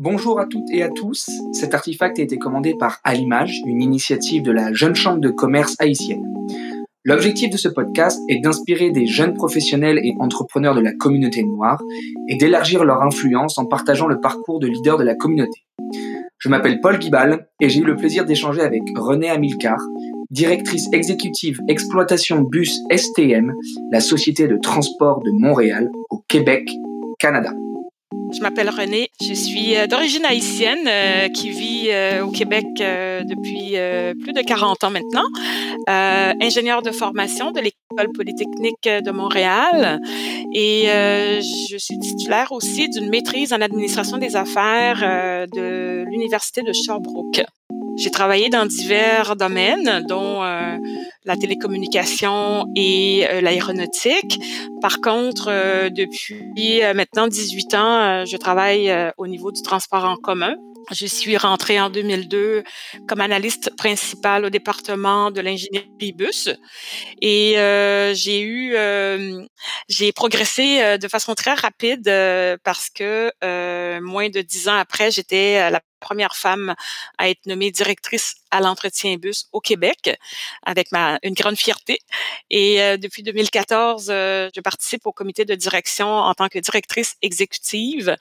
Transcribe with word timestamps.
Bonjour 0.00 0.38
à 0.38 0.46
toutes 0.46 0.70
et 0.70 0.84
à 0.84 0.90
tous. 0.90 1.28
Cet 1.50 1.74
artefact 1.74 2.20
a 2.20 2.22
été 2.22 2.38
commandé 2.38 2.76
par 2.78 3.00
Alimage, 3.02 3.60
une 3.66 3.82
initiative 3.82 4.44
de 4.44 4.52
la 4.52 4.72
Jeune 4.72 4.94
Chambre 4.94 5.18
de 5.18 5.28
commerce 5.28 5.74
haïtienne. 5.80 6.22
L'objectif 7.02 7.50
de 7.50 7.56
ce 7.56 7.66
podcast 7.66 8.22
est 8.28 8.38
d'inspirer 8.38 8.92
des 8.92 9.08
jeunes 9.08 9.34
professionnels 9.34 9.98
et 10.04 10.14
entrepreneurs 10.20 10.76
de 10.76 10.80
la 10.80 10.92
communauté 10.92 11.42
noire 11.42 11.82
et 12.28 12.36
d'élargir 12.36 12.84
leur 12.84 13.02
influence 13.02 13.58
en 13.58 13.66
partageant 13.66 14.06
le 14.06 14.20
parcours 14.20 14.60
de 14.60 14.68
leader 14.68 14.98
de 14.98 15.02
la 15.02 15.16
communauté. 15.16 15.66
Je 16.38 16.48
m'appelle 16.48 16.78
Paul 16.80 17.00
Guibal 17.00 17.48
et 17.60 17.68
j'ai 17.68 17.80
eu 17.80 17.84
le 17.84 17.96
plaisir 17.96 18.24
d'échanger 18.24 18.60
avec 18.60 18.82
René 18.94 19.30
Amilcar, 19.30 19.80
directrice 20.30 20.86
exécutive 20.92 21.58
exploitation 21.66 22.42
bus 22.42 22.78
STM, 22.96 23.52
la 23.90 23.98
société 23.98 24.46
de 24.46 24.58
transport 24.58 25.24
de 25.24 25.32
Montréal 25.32 25.90
au 26.10 26.22
Québec, 26.28 26.70
Canada. 27.18 27.50
Je 28.32 28.40
m'appelle 28.42 28.68
Renée, 28.68 29.10
je 29.20 29.32
suis 29.32 29.76
euh, 29.76 29.86
d'origine 29.86 30.24
haïtienne 30.24 30.86
euh, 30.86 31.28
qui 31.28 31.50
vit 31.50 31.88
euh, 31.88 32.24
au 32.24 32.30
Québec 32.30 32.66
depuis 32.76 33.76
plus 34.20 34.32
de 34.32 34.42
40 34.42 34.84
ans 34.84 34.90
maintenant, 34.90 35.24
ingénieure 35.86 36.82
de 36.82 36.90
formation 36.90 37.50
de 37.50 37.60
l'École 37.60 38.12
polytechnique 38.14 38.84
de 38.84 39.10
Montréal. 39.10 40.00
Et 40.54 40.84
je 40.86 41.76
suis 41.78 41.98
titulaire 41.98 42.52
aussi 42.52 42.88
d'une 42.88 43.08
maîtrise 43.08 43.52
en 43.52 43.60
administration 43.60 44.18
des 44.18 44.36
affaires 44.36 45.46
de 45.54 46.04
l'Université 46.08 46.62
de 46.62 46.72
Sherbrooke. 46.72 47.44
J'ai 47.98 48.12
travaillé 48.12 48.48
dans 48.48 48.64
divers 48.64 49.34
domaines, 49.34 50.04
dont 50.06 50.44
euh, 50.44 50.76
la 51.24 51.36
télécommunication 51.36 52.66
et 52.76 53.26
euh, 53.28 53.40
l'aéronautique. 53.40 54.38
Par 54.80 55.00
contre, 55.00 55.48
euh, 55.48 55.90
depuis 55.90 56.80
maintenant 56.94 57.26
18 57.26 57.74
ans, 57.74 58.24
je 58.24 58.36
travaille 58.36 58.94
au 59.16 59.26
niveau 59.26 59.50
du 59.50 59.62
transport 59.62 60.04
en 60.04 60.14
commun. 60.14 60.54
Je 60.92 61.06
suis 61.06 61.36
rentrée 61.36 61.80
en 61.80 61.90
2002 61.90 62.62
comme 63.08 63.20
analyste 63.20 63.74
principale 63.76 64.44
au 64.44 64.50
département 64.50 65.32
de 65.32 65.40
l'ingénierie 65.40 66.12
bus 66.12 66.48
et 67.20 67.54
j'ai 68.14 68.40
eu, 68.40 68.74
j'ai 69.88 70.12
progressé 70.12 70.98
de 70.98 71.08
façon 71.08 71.34
très 71.34 71.54
rapide 71.54 72.04
parce 72.64 72.88
que 72.90 73.30
moins 74.00 74.30
de 74.30 74.40
dix 74.40 74.68
ans 74.68 74.76
après, 74.76 75.10
j'étais 75.10 75.68
la 75.70 75.80
première 75.98 76.36
femme 76.36 76.74
à 77.18 77.28
être 77.28 77.46
nommée 77.46 77.70
directrice 77.70 78.36
à 78.50 78.60
l'entretien 78.60 79.16
bus 79.16 79.46
au 79.52 79.60
Québec 79.60 80.16
avec 80.64 80.92
ma 80.92 81.18
une 81.22 81.34
grande 81.34 81.56
fierté. 81.56 81.98
Et 82.50 82.80
euh, 82.82 82.96
depuis 82.96 83.22
2014 83.22 84.08
euh, 84.10 84.50
je 84.54 84.60
participe 84.60 85.06
au 85.06 85.12
comité 85.12 85.44
de 85.44 85.54
direction 85.54 86.08
en 86.08 86.34
tant 86.34 86.48
que 86.48 86.58
directrice 86.58 87.16
exécutive. 87.22 88.16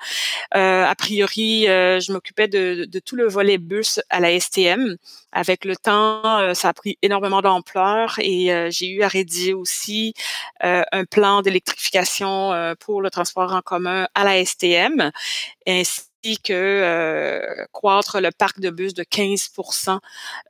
Euh, 0.55 0.86
a 0.86 0.95
priori 0.95 1.66
je 1.67 2.11
m'occupais 2.11 2.48
de, 2.48 2.86
de, 2.88 3.00
tout 3.00 3.16
le 3.16 3.28
volet 3.28 3.58
bus 3.58 4.00
à 4.09 4.20
la 4.20 4.38
STM 4.39 4.98
avec 5.31 5.66
le 5.66 5.75
temps 5.75 6.53
ça 6.53 6.70
a 6.70 6.73
pris 6.73 6.98
énormément 7.02 7.42
d'ampleur 7.42 8.16
et 8.20 8.70
j'ai 8.72 8.88
eu 8.88 9.03
à 9.03 9.08
rédiger 9.08 9.53
aussi 9.53 10.14
un 10.61 11.05
plan 11.05 11.42
d'électrification 11.42 12.75
pour 12.80 13.02
le 13.02 13.09
transport 13.09 13.53
en 13.53 13.61
commun 13.61 14.08
à 14.16 14.23
la 14.23 14.44
STM 14.44 15.11
que 16.43 16.51
euh, 16.51 17.65
croître 17.71 18.19
le 18.19 18.31
parc 18.31 18.59
de 18.59 18.69
bus 18.69 18.93
de 18.93 19.03
15% 19.03 19.99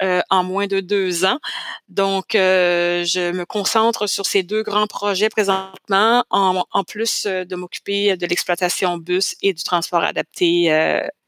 euh, 0.02 0.22
en 0.30 0.44
moins 0.44 0.68
de 0.68 0.80
deux 0.80 1.26
ans. 1.26 1.40
Donc, 1.88 2.36
euh, 2.36 3.04
je 3.06 3.32
me 3.32 3.46
concentre 3.46 4.08
sur 4.08 4.26
ces 4.26 4.44
deux 4.44 4.64
grands 4.64 4.88
projets 4.88 5.30
présentement, 5.30 6.24
en, 6.30 6.64
en 6.72 6.84
plus 6.84 7.26
de 7.26 7.56
m'occuper 7.56 8.18
de 8.18 8.26
l'exploitation 8.26 8.98
bus 8.98 9.36
et 9.42 9.54
du 9.54 9.64
transport 9.64 10.04
adapté 10.04 10.72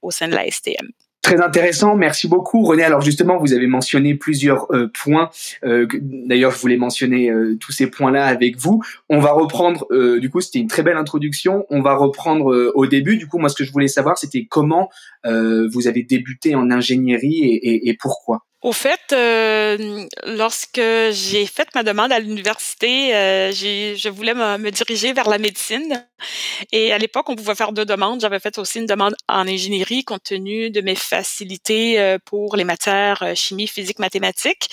au 0.01 0.11
sein 0.11 0.27
de 0.27 0.35
la 0.35 0.49
STM. 0.49 0.89
Très 1.21 1.41
intéressant, 1.41 1.95
merci 1.95 2.29
beaucoup 2.29 2.63
René. 2.63 2.83
Alors 2.83 3.01
justement, 3.01 3.37
vous 3.37 3.51
avez 3.51 3.67
mentionné 3.67 4.15
plusieurs 4.15 4.71
euh, 4.71 4.89
points. 5.03 5.29
Euh, 5.65 5.85
D'ailleurs, 6.01 6.51
je 6.51 6.57
voulais 6.57 6.77
mentionner 6.77 7.30
euh, 7.30 7.57
tous 7.59 7.73
ces 7.73 7.87
points-là 7.87 8.25
avec 8.25 8.57
vous. 8.57 8.81
On 9.09 9.19
va 9.19 9.33
reprendre, 9.33 9.85
du 10.17 10.29
coup, 10.29 10.39
c'était 10.39 10.59
une 10.59 10.67
très 10.67 10.81
belle 10.81 10.95
introduction. 10.95 11.65
On 11.69 11.81
va 11.81 11.93
reprendre 11.95 12.71
au 12.73 12.85
début. 12.85 13.17
Du 13.17 13.27
coup, 13.27 13.37
moi, 13.37 13.49
ce 13.49 13.55
que 13.55 13.65
je 13.65 13.71
voulais 13.71 13.89
savoir, 13.89 14.17
c'était 14.17 14.45
comment 14.49 14.89
vous 15.25 15.87
avez 15.87 16.03
débuté 16.03 16.55
en 16.55 16.71
ingénierie 16.71 17.59
et, 17.61 17.97
pourquoi? 17.99 18.45
Au 18.61 18.71
fait, 18.71 19.13
lorsque 20.25 20.81
j'ai 21.11 21.45
fait 21.45 21.67
ma 21.75 21.83
demande 21.83 22.11
à 22.11 22.19
l'université, 22.19 23.11
je 23.52 24.09
voulais 24.09 24.33
me, 24.33 24.69
diriger 24.69 25.13
vers 25.13 25.29
la 25.29 25.37
médecine. 25.37 26.05
Et 26.71 26.91
à 26.91 26.97
l'époque, 26.97 27.30
on 27.30 27.35
pouvait 27.35 27.55
faire 27.55 27.71
deux 27.71 27.85
demandes. 27.85 28.21
J'avais 28.21 28.39
fait 28.39 28.57
aussi 28.57 28.80
une 28.80 28.85
demande 28.85 29.15
en 29.27 29.47
ingénierie 29.47 30.03
compte 30.03 30.23
tenu 30.23 30.69
de 30.69 30.81
mes 30.81 30.95
facilités 30.95 31.99
euh, 31.99 32.17
pour 32.23 32.55
les 32.55 32.63
matières 32.63 33.23
euh, 33.23 33.35
chimie, 33.35 33.67
physique, 33.67 33.99
mathématiques. 33.99 34.69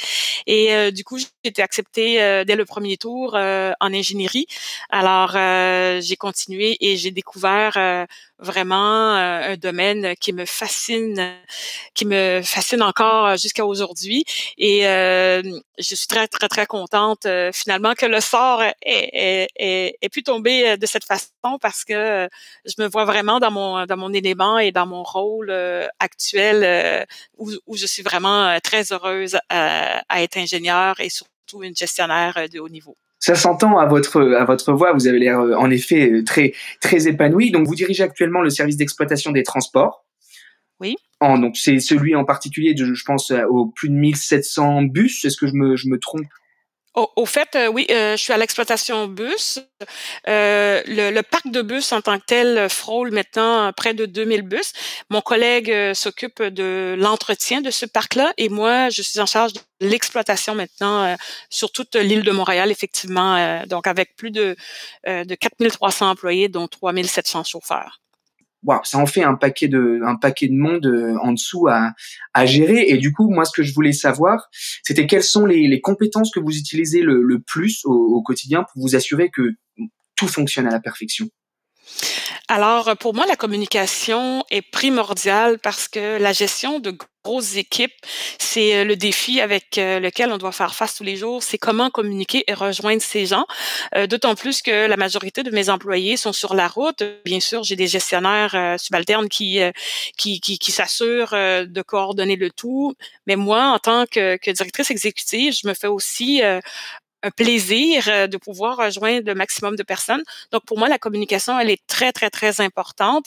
Et 0.47 0.93
du 0.93 1.03
coup, 1.03 1.19
j'ai 1.19 1.27
été 1.43 1.63
acceptée 1.63 2.45
dès 2.45 2.55
le 2.55 2.65
premier 2.65 2.97
tour 2.97 3.35
en 3.35 3.93
ingénierie. 3.93 4.47
Alors, 4.91 5.33
j'ai 6.01 6.17
continué 6.17 6.77
et 6.81 6.97
j'ai 6.97 7.11
découvert 7.11 8.07
vraiment 8.39 9.15
euh, 9.15 9.53
un 9.53 9.57
domaine 9.57 10.15
qui 10.17 10.33
me 10.33 10.45
fascine, 10.45 11.35
qui 11.95 12.05
me 12.05 12.43
fascine 12.45 12.83
encore 12.83 13.37
jusqu'à 13.37 13.65
aujourd'hui. 13.65 14.25
Et 14.59 14.87
euh, 14.87 15.43
je 15.79 15.95
suis 15.95 16.07
très, 16.07 16.29
très, 16.29 16.49
très 16.49 16.67
contente 16.67 17.27
euh, 17.27 17.51
finalement 17.53 17.95
que 17.95 18.07
le 18.07 18.21
sort 18.21 18.63
ait, 18.63 18.75
ait, 18.83 19.49
ait, 19.57 19.97
ait, 20.01 20.09
pu 20.09 20.23
tomber 20.23 20.77
de 20.77 20.87
cette 20.87 21.05
façon 21.05 21.27
parce 21.61 21.85
que 21.85 22.29
je 22.65 22.75
me 22.83 22.89
vois 22.89 23.05
vraiment 23.05 23.41
dans 23.41 23.51
mon, 23.51 23.87
dans 23.87 23.97
mon 23.97 24.13
élément 24.13 24.59
et 24.59 24.73
dans 24.73 24.87
mon 24.87 25.03
rôle 25.03 25.53
actuel 25.99 27.07
où, 27.39 27.51
où, 27.67 27.77
je 27.77 27.87
suis 27.87 28.03
vraiment 28.03 28.59
très 28.63 28.93
heureuse 28.93 29.37
à, 29.49 30.03
à 30.09 30.23
être 30.23 30.37
ingénieure 30.37 31.01
et 31.01 31.09
surtout 31.09 31.63
une 31.63 31.77
gestionnaire 31.77 32.47
de 32.53 32.59
haut 32.59 32.69
niveau. 32.69 32.97
Ça 33.19 33.35
s'entend 33.35 33.79
à 33.79 33.87
votre 33.87 34.21
à 34.35 34.45
votre 34.45 34.73
voix. 34.73 34.93
Vous 34.93 35.09
avez 35.09 35.19
l'air 35.19 35.41
euh, 35.41 35.55
en 35.55 35.71
effet 35.71 36.11
euh, 36.11 36.25
très 36.25 36.53
très 36.81 37.09
épanoui. 37.09 37.51
Donc 37.51 37.67
vous 37.67 37.75
dirigez 37.75 38.03
actuellement 38.03 38.43
le 38.43 38.51
service 38.51 38.77
d'exploitation 38.77 39.33
des 39.33 39.43
transports. 39.43 40.05
Oui. 40.81 40.97
En, 41.21 41.39
donc 41.39 41.57
c'est 41.57 41.81
celui 41.81 42.15
en 42.15 42.25
particulier 42.25 42.75
de 42.75 42.93
je 42.93 43.05
pense 43.05 43.33
aux 43.49 43.67
plus 43.67 43.89
de 43.89 43.95
1700 43.95 44.83
bus. 44.83 45.25
Est-ce 45.25 45.39
que 45.39 45.47
je 45.47 45.55
me 45.55 45.77
je 45.77 45.89
me 45.89 45.99
trompe? 45.99 46.27
Au, 46.97 47.27
fait, 47.27 47.55
euh, 47.57 47.69
oui, 47.69 47.87
euh, 47.91 48.17
je 48.17 48.23
suis 48.23 48.33
à 48.33 48.39
l'exploitation 48.39 49.07
bus. 49.07 49.61
Euh, 50.29 50.83
le, 50.87 51.21
parc 51.21 51.49
de 51.49 51.61
bus 51.61 51.93
en 51.93 52.01
tant 52.01 52.19
que 52.19 52.25
tel 52.25 52.71
frôle 52.71 53.11
maintenant 53.11 53.71
près 53.75 53.93
de 53.93 54.07
2000 54.07 54.43
bus. 54.43 54.73
Mon 55.11 55.21
collègue 55.21 55.93
s'occupe 55.93 56.43
de 56.43 56.97
l'entretien 56.99 57.61
de 57.61 57.71
ce 57.71 57.85
parc-là 57.85 58.33
et 58.39 58.49
moi, 58.49 58.89
je 58.89 59.03
suis 59.03 59.21
en 59.21 59.27
charge 59.27 59.53
de 59.53 59.61
l'exploitation 59.81 60.55
maintenant 60.55 61.17
sur 61.51 61.71
toute 61.71 61.95
l'île 61.97 62.23
de 62.23 62.33
Montréal, 62.33 62.71
effectivement. 62.71 63.63
donc, 63.67 63.87
avec 63.87 64.17
plus 64.17 64.31
de, 64.31 64.57
de 65.07 65.35
4300 65.35 66.11
employés, 66.11 66.49
dont 66.49 66.67
3700 66.67 67.45
chauffeurs 67.45 68.01
wow, 68.67 68.81
ça 68.85 68.99
en 68.99 69.07
fait 69.07 69.23
un 69.23 69.37
paquet 69.37 69.69
de 69.69 70.01
un 70.05 70.17
paquet 70.17 70.49
de 70.49 70.55
monde 70.55 70.87
euh, 70.87 71.17
en 71.23 71.33
dessous 71.33 71.69
à, 71.69 71.93
à 72.35 72.45
gérer. 72.45 72.87
Et 72.89 72.99
du 72.99 73.13
coup, 73.13 73.31
moi, 73.31 73.45
ce 73.45 73.53
que 73.53 73.63
je 73.63 73.73
voulais 73.73 73.93
savoir, 73.93 74.49
c'était 74.83 75.07
quelles 75.07 75.23
sont 75.23 75.47
les, 75.47 75.69
les 75.69 75.81
compétences 75.81 76.31
que 76.31 76.41
vous 76.41 76.57
utilisez 76.57 77.01
le, 77.01 77.23
le 77.23 77.41
plus 77.41 77.81
au, 77.85 77.95
au 77.95 78.23
quotidien 78.23 78.65
pour 78.65 78.83
vous 78.83 78.97
assurer 78.97 79.31
que 79.31 79.55
tout 80.17 80.29
fonctionne 80.29 80.67
à 80.67 80.71
la 80.71 80.81
perfection? 80.81 81.29
Alors, 82.49 82.97
pour 82.99 83.15
moi, 83.15 83.27
la 83.27 83.37
communication 83.37 84.45
est 84.51 84.63
primordiale 84.63 85.59
parce 85.59 85.89
que 85.89 86.21
la 86.21 86.33
gestion 86.33 86.79
de 86.79 86.97
grosses 87.27 87.57
équipes, 87.57 87.93
c'est 88.39 88.77
euh, 88.77 88.85
le 88.85 88.95
défi 88.95 89.41
avec 89.41 89.79
euh, 89.79 89.99
lequel 89.99 90.31
on 90.31 90.39
doit 90.39 90.53
faire 90.53 90.75
face 90.75 90.95
tous 90.95 91.03
les 91.03 91.17
jours. 91.17 91.43
C'est 91.43 91.59
comment 91.59 91.91
communiquer 91.91 92.45
et 92.47 92.55
rejoindre 92.55 93.03
ces 93.03 93.27
gens. 93.27 93.47
Euh, 93.97 94.07
d'autant 94.07 94.35
plus 94.37 94.63
que 94.63 94.87
la 94.87 94.97
majorité 94.97 95.43
de 95.43 95.51
mes 95.51 95.69
employés 95.69 96.17
sont 96.17 96.33
sur 96.33 96.55
la 96.55 96.69
route. 96.69 97.03
Bien 97.25 97.41
sûr, 97.41 97.65
j'ai 97.65 97.77
des 97.77 97.89
gestionnaires 97.89 98.77
subalternes 98.79 99.29
qui 99.29 99.61
qui, 100.17 100.41
qui, 100.41 100.59
qui 100.59 100.73
s'assurent 100.73 101.33
de 101.33 101.83
coordonner 101.83 102.37
le 102.37 102.51
tout. 102.51 102.95
Mais 103.27 103.37
moi, 103.37 103.63
en 103.75 103.79
tant 103.79 104.07
que, 104.07 104.37
que 104.37 104.51
directrice 104.51 104.91
exécutive, 104.91 105.55
je 105.61 105.67
me 105.67 105.75
fais 105.75 105.89
aussi 105.89 106.43
un 107.27 107.31
plaisir 107.31 108.05
euh, 108.09 108.27
de 108.27 108.37
pouvoir 108.37 108.77
rejoindre 108.77 109.27
le 109.27 109.35
maximum 109.35 109.77
de 109.77 109.83
personnes. 109.83 110.23
Donc, 110.53 110.65
pour 110.65 110.79
moi, 110.79 110.89
la 110.89 110.99
communication, 110.99 111.59
elle 111.59 111.71
est 111.71 111.85
très, 111.87 112.13
très, 112.13 112.31
très 112.31 112.61
importante. 112.61 113.27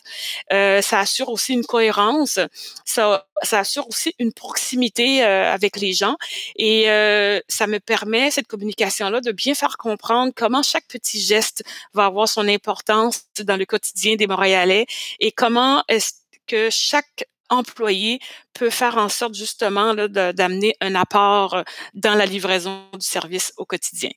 Euh, 0.53 0.81
ça 0.81 0.99
assure 0.99 1.29
aussi 1.29 1.53
une 1.53 1.65
cohérence. 1.65 2.39
Ça, 2.85 3.25
ça 3.43 3.59
assure 3.59 3.87
aussi 3.87 4.13
une 4.19 4.33
proximité 4.33 5.23
euh, 5.23 5.51
avec 5.51 5.77
les 5.77 5.93
gens. 5.93 6.15
Et 6.55 6.89
euh, 6.89 7.39
ça 7.47 7.67
me 7.67 7.79
permet, 7.79 8.31
cette 8.31 8.47
communication-là, 8.47 9.21
de 9.21 9.31
bien 9.31 9.55
faire 9.55 9.77
comprendre 9.77 10.31
comment 10.35 10.63
chaque 10.63 10.87
petit 10.87 11.21
geste 11.21 11.63
va 11.93 12.05
avoir 12.05 12.27
son 12.27 12.47
importance 12.47 13.23
dans 13.43 13.57
le 13.57 13.65
quotidien 13.65 14.15
des 14.15 14.27
Montréalais 14.27 14.85
et 15.19 15.31
comment 15.31 15.83
est-ce 15.87 16.13
que 16.47 16.69
chaque 16.69 17.25
employé 17.49 18.19
peut 18.53 18.69
faire 18.69 18.97
en 18.97 19.09
sorte 19.09 19.35
justement 19.35 19.93
d'amener 19.95 20.75
un 20.81 20.95
apport 20.95 21.63
dans 21.93 22.15
la 22.15 22.25
livraison 22.25 22.83
du 22.93 23.05
service 23.05 23.53
au 23.57 23.65
quotidien. 23.65 24.11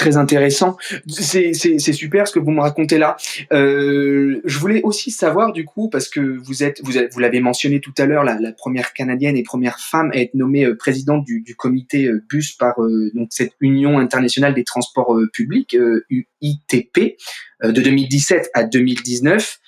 Très 0.00 0.16
intéressant. 0.16 0.78
C'est 1.08 1.52
super 1.92 2.26
ce 2.26 2.32
que 2.32 2.38
vous 2.38 2.50
me 2.52 2.60
racontez 2.60 2.96
là. 2.96 3.18
Euh, 3.52 4.40
je 4.46 4.58
voulais 4.58 4.80
aussi 4.82 5.10
savoir 5.10 5.52
du 5.52 5.66
coup 5.66 5.90
parce 5.90 6.08
que 6.08 6.20
vous 6.20 6.62
êtes 6.62 6.80
vous, 6.82 6.94
vous 7.12 7.20
l'avez 7.20 7.40
mentionné 7.40 7.80
tout 7.80 7.92
à 7.98 8.06
l'heure 8.06 8.24
la, 8.24 8.52
première 8.52 8.94
canadienne 8.94 9.36
et 9.36 9.42
première 9.42 9.78
femme 9.78 10.10
à 10.14 10.16
être 10.16 10.34
nommée 10.34 10.64
euh, 10.64 10.74
présidente 10.74 11.24
du, 11.24 11.42
du 11.42 11.54
comité 11.54 12.06
euh, 12.06 12.24
bus 12.30 12.52
par 12.52 12.82
euh, 12.82 13.10
donc 13.14 13.28
cette 13.30 13.52
Union 13.60 13.98
internationale 13.98 14.54
des 14.54 14.64
transports 14.64 15.18
publics 15.34 15.76
UITP 16.08 17.16
de 17.62 17.70
2017 17.82 18.50
à 18.54 18.64
2019 18.64 19.58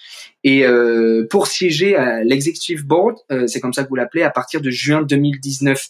et 0.44 0.64
pour 1.30 1.46
siéger 1.46 1.94
à 1.94 2.24
l'executive 2.24 2.86
board 2.86 3.16
c'est 3.46 3.60
comme 3.60 3.72
ça 3.72 3.84
que 3.84 3.88
vous 3.88 3.96
l'appelez 3.96 4.22
à 4.22 4.30
partir 4.30 4.60
de 4.60 4.70
juin 4.70 5.02
2019 5.02 5.88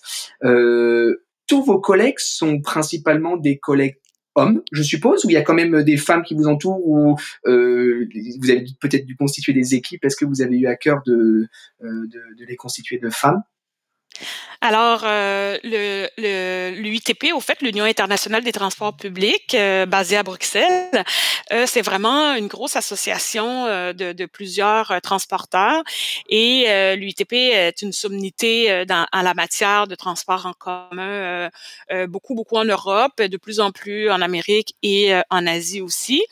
tous 1.47 1.63
vos 1.63 1.81
collègues 1.81 2.19
sont 2.19 2.61
principalement 2.61 3.37
des 3.37 3.59
collègues 3.59 3.97
hommes, 4.35 4.63
je 4.73 4.83
suppose, 4.83 5.25
ou 5.25 5.31
il 5.31 5.35
y 5.35 5.37
a 5.37 5.43
quand 5.43 5.55
même 5.55 5.83
des 5.83 5.97
femmes 5.97 6.23
qui 6.23 6.35
vous 6.35 6.47
entourent, 6.47 6.87
ou 6.87 7.17
euh, 7.47 8.09
vous 8.41 8.51
avez 8.51 8.65
peut-être 8.81 9.05
dû 9.05 9.17
constituer 9.17 9.53
des 9.53 9.75
équipes. 9.75 10.05
Est-ce 10.05 10.17
que 10.17 10.25
vous 10.25 10.43
avez 10.43 10.59
eu 10.59 10.67
à 10.67 10.77
cœur 10.77 11.03
de, 11.07 11.49
euh, 11.83 12.09
les 12.39 12.57
constituer 12.57 12.99
de 12.99 13.11
femmes? 13.11 13.43
Alors, 14.65 15.03
euh, 15.05 15.59
le, 15.65 16.71
l'UITP, 16.81 17.33
au 17.35 17.41
fait, 17.41 17.61
l'Union 17.63 17.85
internationale 17.85 18.45
des 18.45 18.53
transports 18.53 18.97
publics, 18.97 19.57
euh, 19.57 19.87
basée 19.87 20.17
à 20.17 20.23
Bruxelles, 20.23 21.05
euh, 21.53 21.65
c'est 21.67 21.83
vraiment 21.83 22.37
une 22.37 22.47
grosse 22.47 22.77
association 22.77 23.67
euh, 23.67 23.93
de, 23.93 24.13
de, 24.13 24.25
plusieurs 24.25 25.01
transporteurs. 25.03 25.83
Et 26.29 26.67
l'UITP 26.97 27.33
est 27.33 27.83
une 27.83 27.93
sommité 27.93 28.87
dans, 28.87 29.05
en 29.13 29.23
la 29.23 29.35
matière 29.35 29.89
de 29.89 29.97
transport 29.97 30.47
en 30.47 30.53
commun, 30.53 31.51
beaucoup, 32.07 32.35
beaucoup 32.35 32.57
en 32.57 32.65
Europe, 32.65 33.21
de 33.21 33.37
plus 33.37 33.59
en 33.59 33.73
plus 33.73 34.11
en 34.11 34.23
Amérique 34.23 34.77
et 34.83 35.13
en 35.31 35.47
Asie 35.47 35.81
aussi. 35.81 36.25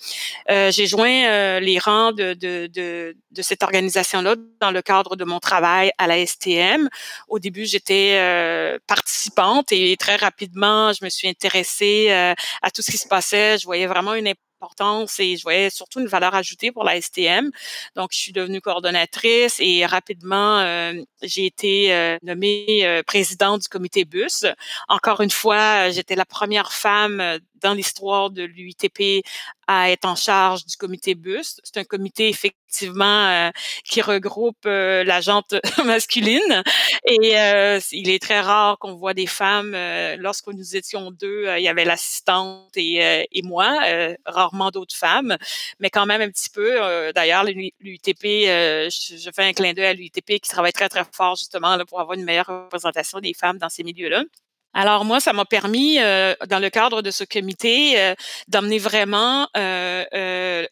J'ai 0.48 0.86
joint 0.86 1.58
les 1.60 1.78
rangs 1.78 2.12
de, 2.12 2.34
de, 2.34 2.68
de, 2.72 3.16
de 3.32 3.42
cette 3.42 3.62
organisation-là 3.62 4.36
dans 4.60 4.70
le 4.70 4.82
cadre 4.82 5.16
de 5.16 5.24
mon 5.24 5.40
travail 5.40 5.90
à 5.98 6.06
la 6.06 6.24
STM. 6.24 6.88
Au 7.28 7.38
début, 7.38 7.66
j'étais 7.70 8.16
euh, 8.18 8.78
participante 8.86 9.72
et 9.72 9.96
très 9.96 10.16
rapidement, 10.16 10.92
je 10.92 11.04
me 11.04 11.10
suis 11.10 11.28
intéressée 11.28 12.08
euh, 12.10 12.34
à 12.62 12.70
tout 12.70 12.82
ce 12.82 12.90
qui 12.90 12.98
se 12.98 13.08
passait. 13.08 13.58
Je 13.58 13.64
voyais 13.64 13.86
vraiment 13.86 14.14
une 14.14 14.28
importance 14.28 15.18
et 15.20 15.36
je 15.36 15.42
voyais 15.42 15.70
surtout 15.70 16.00
une 16.00 16.06
valeur 16.06 16.34
ajoutée 16.34 16.70
pour 16.72 16.84
la 16.84 17.00
STM. 17.00 17.50
Donc, 17.96 18.10
je 18.12 18.18
suis 18.18 18.32
devenue 18.32 18.60
coordonnatrice 18.60 19.56
et 19.60 19.86
rapidement, 19.86 20.58
euh, 20.58 20.92
j'ai 21.22 21.46
été 21.46 22.18
nommée 22.22 23.02
présidente 23.06 23.62
du 23.62 23.68
comité 23.68 24.04
bus. 24.04 24.44
Encore 24.88 25.22
une 25.22 25.30
fois, 25.30 25.90
j'étais 25.90 26.16
la 26.16 26.26
première 26.26 26.72
femme 26.72 27.38
dans 27.62 27.74
l'histoire 27.74 28.30
de 28.30 28.42
l'UITP 28.42 29.24
à 29.72 29.88
être 29.88 30.04
en 30.04 30.16
charge 30.16 30.66
du 30.66 30.76
comité 30.76 31.14
bus. 31.14 31.60
C'est 31.62 31.78
un 31.78 31.84
comité 31.84 32.28
effectivement 32.28 33.26
euh, 33.28 33.50
qui 33.84 34.02
regroupe 34.02 34.66
euh, 34.66 35.04
la 35.04 35.20
masculine 35.84 36.64
et 37.06 37.38
euh, 37.38 37.78
il 37.92 38.10
est 38.10 38.20
très 38.20 38.40
rare 38.40 38.78
qu'on 38.80 38.94
voit 38.94 39.14
des 39.14 39.28
femmes. 39.28 39.76
lorsque 40.18 40.48
nous 40.48 40.74
étions 40.74 41.12
deux, 41.12 41.46
il 41.56 41.62
y 41.62 41.68
avait 41.68 41.84
l'assistante 41.84 42.76
et, 42.76 43.28
et 43.30 43.42
moi, 43.42 43.78
rarement 44.26 44.70
d'autres 44.70 44.96
femmes, 44.96 45.36
mais 45.78 45.90
quand 45.90 46.06
même 46.06 46.20
un 46.20 46.30
petit 46.30 46.50
peu. 46.50 47.12
D'ailleurs, 47.12 47.44
l'UITP, 47.44 48.24
je, 48.24 49.16
je, 49.22 49.30
fais 49.34 49.44
un 49.44 49.52
clin 49.52 49.72
d'œil 49.72 49.86
à 49.86 49.94
l'UITP 49.94 50.40
qui 50.40 50.50
travaille 50.50 50.72
très 50.72 50.88
très 50.88 51.04
fort 51.12 51.36
justement 51.36 51.76
là, 51.76 51.84
pour 51.84 52.00
avoir 52.00 52.18
une 52.18 52.24
meilleure 52.24 52.46
représentation 52.46 53.20
des 53.20 53.34
femmes 53.34 53.58
dans 53.58 53.68
ces 53.68 53.84
milieux-là. 53.84 54.24
Alors 54.72 55.04
moi, 55.04 55.18
ça 55.18 55.32
m'a 55.32 55.44
permis, 55.44 55.98
euh, 55.98 56.34
dans 56.48 56.60
le 56.60 56.70
cadre 56.70 57.02
de 57.02 57.10
ce 57.10 57.24
comité, 57.24 58.00
euh, 58.00 58.14
d'emmener 58.46 58.78
vraiment 58.78 59.48
euh, 59.56 60.04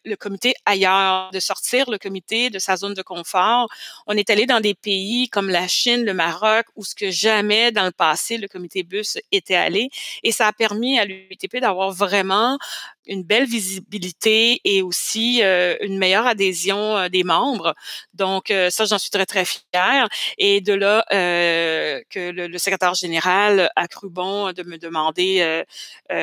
le 0.05 0.15
comité 0.15 0.53
ailleurs, 0.65 1.29
de 1.33 1.39
sortir 1.41 1.89
le 1.89 1.97
comité 1.97 2.49
de 2.49 2.59
sa 2.59 2.77
zone 2.77 2.93
de 2.93 3.01
confort. 3.01 3.67
On 4.07 4.13
est 4.15 4.29
allé 4.29 4.45
dans 4.45 4.61
des 4.61 4.73
pays 4.73 5.27
comme 5.29 5.49
la 5.49 5.67
Chine, 5.67 6.05
le 6.05 6.13
Maroc, 6.13 6.65
où 6.77 6.85
ce 6.85 6.95
que 6.95 7.11
jamais 7.11 7.71
dans 7.73 7.83
le 7.85 7.91
passé 7.91 8.37
le 8.37 8.47
comité 8.47 8.83
bus 8.83 9.17
était 9.33 9.55
allé, 9.55 9.89
et 10.23 10.31
ça 10.31 10.47
a 10.47 10.53
permis 10.53 10.97
à 10.97 11.03
l'UTP 11.05 11.57
d'avoir 11.59 11.91
vraiment 11.91 12.57
une 13.05 13.23
belle 13.23 13.45
visibilité 13.45 14.61
et 14.63 14.81
aussi 14.81 15.41
euh, 15.43 15.75
une 15.81 15.97
meilleure 15.97 16.27
adhésion 16.27 16.97
euh, 16.97 17.09
des 17.09 17.23
membres. 17.23 17.73
Donc 18.13 18.51
euh, 18.51 18.69
ça, 18.69 18.85
j'en 18.85 18.97
suis 18.97 19.09
très 19.09 19.25
très 19.25 19.45
fière. 19.45 20.07
Et 20.37 20.61
de 20.61 20.73
là 20.73 21.03
que 21.09 22.31
le, 22.31 22.57
secrétaire 22.57 22.93
général 22.93 23.71
a 23.75 23.87
cru 23.87 24.09
bon 24.09 24.51
de 24.51 24.63
me 24.63 24.77
demander 24.77 25.63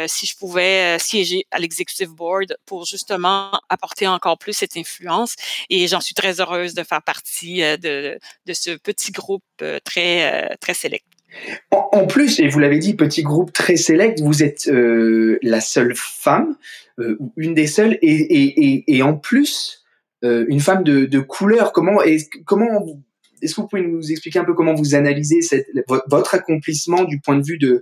si 0.06 0.26
je 0.26 0.37
pouvais 0.37 0.99
siéger 0.99 1.46
à 1.50 1.58
l'executive 1.58 2.11
board 2.11 2.56
pour 2.67 2.84
justement 2.84 3.50
apporter 3.69 4.06
encore 4.06 4.38
plus 4.38 4.52
cette 4.52 4.76
influence. 4.76 5.34
Et 5.70 5.88
j'en 5.88 6.00
suis 6.00 6.14
très 6.14 6.40
heureuse 6.40 6.75
de 6.75 6.82
faire 6.82 7.02
partie 7.02 7.61
de, 7.61 8.19
de 8.46 8.52
ce 8.52 8.76
petit 8.76 9.12
groupe 9.12 9.44
très 9.84 10.56
très 10.61 10.75
sélect. 10.75 11.16
En, 11.71 12.06
plus, 12.06 12.41
et 12.41 12.49
vous 12.49 12.59
l'avez 12.59 12.79
dit, 12.79 12.94
petit 12.94 13.23
groupe 13.23 13.53
très 13.53 13.77
sélect, 13.77 14.21
vous 14.21 14.43
êtes 14.43 14.69
euh, 14.69 15.38
la 15.43 15.61
seule 15.61 15.94
femme, 15.94 16.56
euh, 16.99 17.19
une 17.37 17.55
des 17.55 17.67
seules, 17.67 17.99
et, 18.03 19.03
en 19.03 19.17
plus, 19.17 19.85
euh, 20.25 20.44
une 20.49 20.61
femme 20.61 20.85
de, 20.85 21.05
de 21.05 21.19
couleur. 21.21 21.73
Comment 21.73 22.03
est-ce, 22.03 22.27
comment 22.44 22.87
est-ce 23.43 23.55
que 23.55 23.61
vous 23.61 23.69
pouvez 23.69 23.83
nous 23.83 24.11
expliquer 24.11 24.38
un 24.38 24.44
peu 24.44 24.55
comment 24.55 24.75
vous 24.75 24.94
analysez 24.94 25.41
votre 26.09 26.35
accomplissement 26.35 27.05
du 27.05 27.21
point 27.21 27.37
de 27.37 27.44
vue 27.44 27.59
de, 27.59 27.81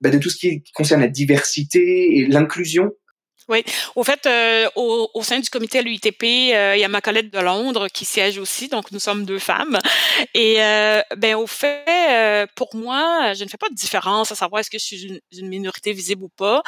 bah, 0.00 0.10
de 0.10 0.18
tout 0.18 0.30
ce 0.30 0.36
qui 0.36 0.62
concerne 0.74 1.00
la 1.00 1.08
diversité 1.08 2.18
et 2.18 2.26
l'inclusion? 2.26 2.92
Oui. 3.48 3.64
Au 3.96 4.04
fait, 4.04 4.26
euh, 4.26 4.68
au, 4.76 5.10
au, 5.14 5.22
sein 5.22 5.40
du 5.40 5.48
comité 5.48 5.82
l'UITP, 5.82 6.22
euh, 6.22 6.76
il 6.76 6.80
y 6.80 6.84
a 6.84 6.88
ma 6.88 7.00
collègue 7.00 7.30
de 7.30 7.38
Londres 7.38 7.88
qui 7.88 8.04
siège 8.04 8.38
aussi, 8.38 8.68
donc 8.68 8.90
nous 8.92 8.98
sommes 9.00 9.24
deux 9.24 9.38
femmes. 9.38 9.78
Et 10.34 10.62
euh, 10.62 11.00
ben 11.16 11.34
au 11.34 11.46
fait, 11.46 11.84
euh, 11.88 12.46
pour 12.54 12.76
moi, 12.76 13.32
je 13.32 13.44
ne 13.44 13.48
fais 13.48 13.56
pas 13.56 13.70
de 13.70 13.74
différence 13.74 14.32
à 14.32 14.34
savoir 14.34 14.60
est-ce 14.60 14.70
que 14.70 14.78
je 14.78 14.84
suis 14.84 15.02
une, 15.06 15.20
une 15.32 15.48
minorité 15.48 15.92
visible 15.92 16.24
ou 16.24 16.28
pas. 16.28 16.62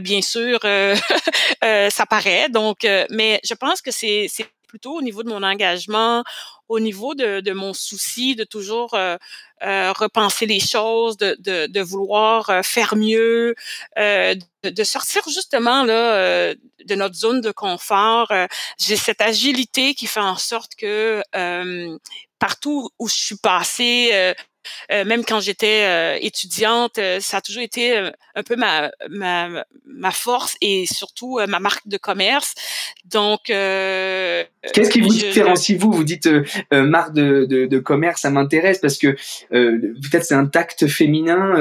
bien 0.00 0.22
sûr, 0.22 0.60
ça 1.62 2.06
paraît. 2.06 2.48
Donc, 2.48 2.86
mais 3.10 3.40
je 3.44 3.54
pense 3.54 3.82
que 3.82 3.90
c'est 3.90 4.28
plutôt 4.74 4.98
au 4.98 5.02
niveau 5.02 5.22
de 5.22 5.28
mon 5.28 5.44
engagement, 5.44 6.24
au 6.66 6.80
niveau 6.80 7.14
de, 7.14 7.38
de 7.38 7.52
mon 7.52 7.72
souci 7.72 8.34
de 8.34 8.42
toujours 8.42 8.94
euh, 8.94 9.16
euh, 9.62 9.92
repenser 9.92 10.46
les 10.46 10.58
choses, 10.58 11.16
de, 11.16 11.36
de, 11.38 11.68
de 11.68 11.80
vouloir 11.80 12.50
euh, 12.50 12.62
faire 12.62 12.96
mieux, 12.96 13.54
euh, 13.96 14.34
de, 14.64 14.84
sortir 14.84 15.22
justement 15.28 15.84
là 15.84 16.14
euh, 16.16 16.54
de 16.86 16.94
notre 16.96 17.14
zone 17.14 17.40
de 17.40 17.52
confort. 17.52 18.32
J'ai 18.80 18.96
cette 18.96 19.20
agilité 19.20 19.94
qui 19.94 20.08
fait 20.08 20.18
en 20.18 20.36
sorte 20.36 20.74
que 20.74 21.22
partout 22.40 22.90
où 22.98 23.08
je 23.08 23.14
suis 23.14 23.36
passée, 23.36 24.34
euh, 24.90 25.04
même 25.04 25.24
quand 25.24 25.40
j'étais 25.40 25.84
euh, 25.84 26.18
étudiante, 26.20 26.98
euh, 26.98 27.20
ça 27.20 27.38
a 27.38 27.40
toujours 27.40 27.62
été 27.62 27.96
un 28.34 28.42
peu 28.42 28.56
ma, 28.56 28.90
ma, 29.10 29.64
ma 29.86 30.10
force 30.10 30.56
et 30.60 30.86
surtout 30.86 31.38
ma 31.48 31.60
marque 31.60 31.86
de 31.86 31.96
commerce. 31.96 32.54
Donc, 33.04 33.42
qu'est-ce 33.46 34.90
qui 34.90 35.00
vous 35.00 35.08
différencie 35.08 35.78
vous? 35.78 35.92
Vous 35.92 36.04
dites 36.04 36.28
marque 36.72 37.14
de, 37.14 37.44
de, 37.44 37.66
de, 37.66 37.78
commerce, 37.78 38.22
ça 38.22 38.30
m'intéresse 38.30 38.78
parce 38.78 38.98
que 38.98 39.16
peut-être 39.50 40.24
c'est 40.24 40.34
un 40.34 40.46
tact 40.46 40.86
féminin 40.86 41.54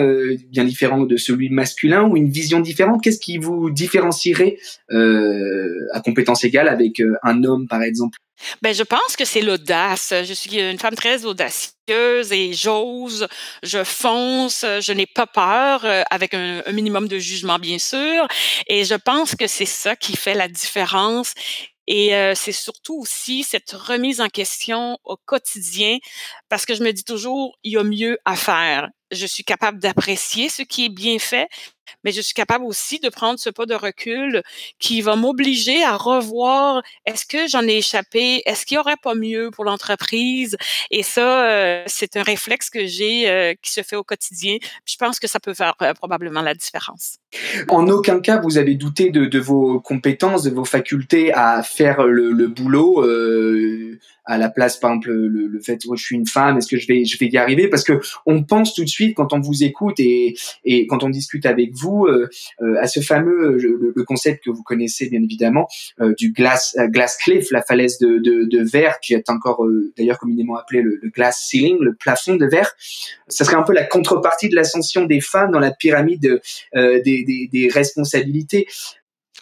bien 0.49 0.63
différent 0.63 1.01
de 1.01 1.17
celui 1.17 1.49
masculin 1.49 2.03
ou 2.03 2.17
une 2.17 2.29
vision 2.29 2.59
différente. 2.59 3.03
Qu'est-ce 3.03 3.19
qui 3.19 3.37
vous 3.37 3.69
différencierait 3.69 4.57
à 4.89 6.01
compétence 6.03 6.43
égale 6.43 6.67
avec 6.67 7.01
un 7.23 7.43
homme, 7.43 7.67
par 7.67 7.83
exemple? 7.83 8.17
Ben, 8.61 8.73
je 8.73 8.83
pense 8.83 9.15
que 9.15 9.25
c'est 9.25 9.41
l'audace. 9.41 10.13
Je 10.23 10.33
suis 10.33 10.59
une 10.59 10.79
femme 10.79 10.95
très 10.95 11.25
audacieuse 11.25 12.31
et 12.31 12.53
j'ose, 12.53 13.27
je 13.61 13.83
fonce, 13.83 14.65
je 14.79 14.91
n'ai 14.91 15.05
pas 15.05 15.27
peur, 15.27 15.85
euh, 15.85 16.03
avec 16.09 16.33
un, 16.33 16.61
minimum 16.71 17.07
de 17.07 17.19
jugement, 17.19 17.59
bien 17.59 17.79
sûr. 17.79 18.27
Et 18.67 18.85
je 18.85 18.95
pense 18.95 19.35
que 19.35 19.47
c'est 19.47 19.65
ça 19.65 19.95
qui 19.95 20.15
fait 20.15 20.33
la 20.33 20.47
différence. 20.47 21.33
Et 21.87 22.15
euh, 22.15 22.33
c'est 22.33 22.53
surtout 22.53 22.99
aussi 22.99 23.43
cette 23.43 23.71
remise 23.71 24.21
en 24.21 24.29
question 24.29 24.97
au 25.03 25.17
quotidien, 25.17 25.97
parce 26.47 26.65
que 26.65 26.75
je 26.75 26.83
me 26.83 26.93
dis 26.93 27.03
toujours, 27.03 27.57
il 27.63 27.73
y 27.73 27.77
a 27.77 27.83
mieux 27.83 28.17
à 28.23 28.37
faire. 28.37 28.87
Je 29.11 29.25
suis 29.25 29.43
capable 29.43 29.79
d'apprécier 29.79 30.47
ce 30.47 30.61
qui 30.61 30.85
est 30.85 30.89
bien 30.89 31.19
fait, 31.19 31.47
mais 32.03 32.11
je 32.11 32.21
suis 32.21 32.33
capable 32.33 32.65
aussi 32.65 32.99
de 32.99 33.09
prendre 33.09 33.39
ce 33.39 33.49
pas 33.49 33.65
de 33.65 33.75
recul 33.75 34.41
qui 34.79 35.01
va 35.01 35.15
m'obliger 35.15 35.83
à 35.83 35.95
revoir 35.95 36.81
est-ce 37.05 37.25
que 37.25 37.47
j'en 37.47 37.63
ai 37.67 37.77
échappé, 37.77 38.41
est-ce 38.45 38.65
qu'il 38.65 38.75
y 38.75 38.77
aurait 38.77 38.97
pas 39.01 39.15
mieux 39.15 39.51
pour 39.51 39.65
l'entreprise? 39.65 40.57
Et 40.91 41.03
ça 41.03 41.45
euh, 41.47 41.83
c'est 41.87 42.17
un 42.17 42.23
réflexe 42.23 42.69
que 42.69 42.85
j'ai 42.85 43.29
euh, 43.29 43.53
qui 43.61 43.71
se 43.71 43.81
fait 43.81 43.95
au 43.95 44.03
quotidien. 44.03 44.57
Je 44.85 44.95
pense 44.97 45.19
que 45.19 45.27
ça 45.27 45.39
peut 45.39 45.53
faire 45.53 45.75
euh, 45.81 45.93
probablement 45.93 46.41
la 46.41 46.53
différence. 46.53 47.17
En 47.69 47.87
aucun 47.87 48.19
cas 48.19 48.39
vous 48.39 48.57
avez 48.57 48.75
douté 48.75 49.09
de, 49.09 49.39
vos 49.39 49.79
compétences, 49.79 50.43
de 50.43 50.51
vos 50.51 50.65
facultés 50.65 51.33
à 51.33 51.63
faire 51.63 52.03
le, 52.03 52.47
boulot 52.47 53.03
à 54.25 54.37
la 54.37 54.49
place 54.49 54.77
par 54.77 54.91
exemple 54.91 55.11
le, 55.11 55.47
le 55.47 55.59
fait 55.59 55.77
que 55.77 55.95
je 55.95 56.03
suis 56.03 56.15
une 56.15 56.27
femme 56.27 56.57
est-ce 56.57 56.67
que 56.67 56.77
je 56.77 56.87
vais 56.87 57.03
je 57.05 57.17
vais 57.17 57.27
y 57.27 57.37
arriver? 57.37 57.67
Parce 57.67 57.83
que 57.83 57.99
on 58.25 58.43
pense 58.43 58.73
tout 58.73 58.83
de 58.83 58.89
suite 58.89 59.15
quand 59.15 59.33
on 59.33 59.39
vous 59.39 59.63
écoute 59.63 59.99
et 59.99 60.35
et 60.63 60.87
quand 60.87 61.03
on 61.03 61.09
discute 61.09 61.45
avec 61.45 61.72
vous 61.73 62.07
à 62.79 62.87
ce 62.87 62.99
fameux 62.99 63.57
le, 63.57 64.03
concept 64.05 64.43
que 64.43 64.49
vous 64.49 64.63
connaissez 64.63 65.09
bien 65.09 65.21
évidemment 65.23 65.67
du 66.17 66.31
glass 66.31 66.75
glass 66.89 67.17
cliff, 67.17 67.51
la 67.51 67.61
falaise 67.61 67.99
de, 67.99 68.19
de, 68.19 68.45
de 68.45 68.63
verre 68.63 68.99
qui 68.99 69.13
est 69.13 69.29
encore 69.29 69.65
d'ailleurs 69.97 70.19
communément 70.19 70.55
appelé 70.57 70.81
le, 70.81 70.99
le, 71.01 71.09
glass 71.09 71.47
ceiling, 71.49 71.77
le 71.79 71.95
plafond 71.95 72.35
de 72.35 72.45
verre. 72.45 72.73
Ça 73.27 73.45
serait 73.45 73.55
un 73.55 73.63
peu 73.63 73.73
la 73.73 73.83
contrepartie 73.83 74.49
de 74.49 74.55
l'ascension 74.55 75.05
des 75.05 75.21
femmes 75.21 75.51
dans 75.51 75.59
la 75.59 75.71
pyramide 75.71 76.41
des, 76.73 77.01
des, 77.01 77.49
des 77.51 77.69
responsabilités. 77.69 78.67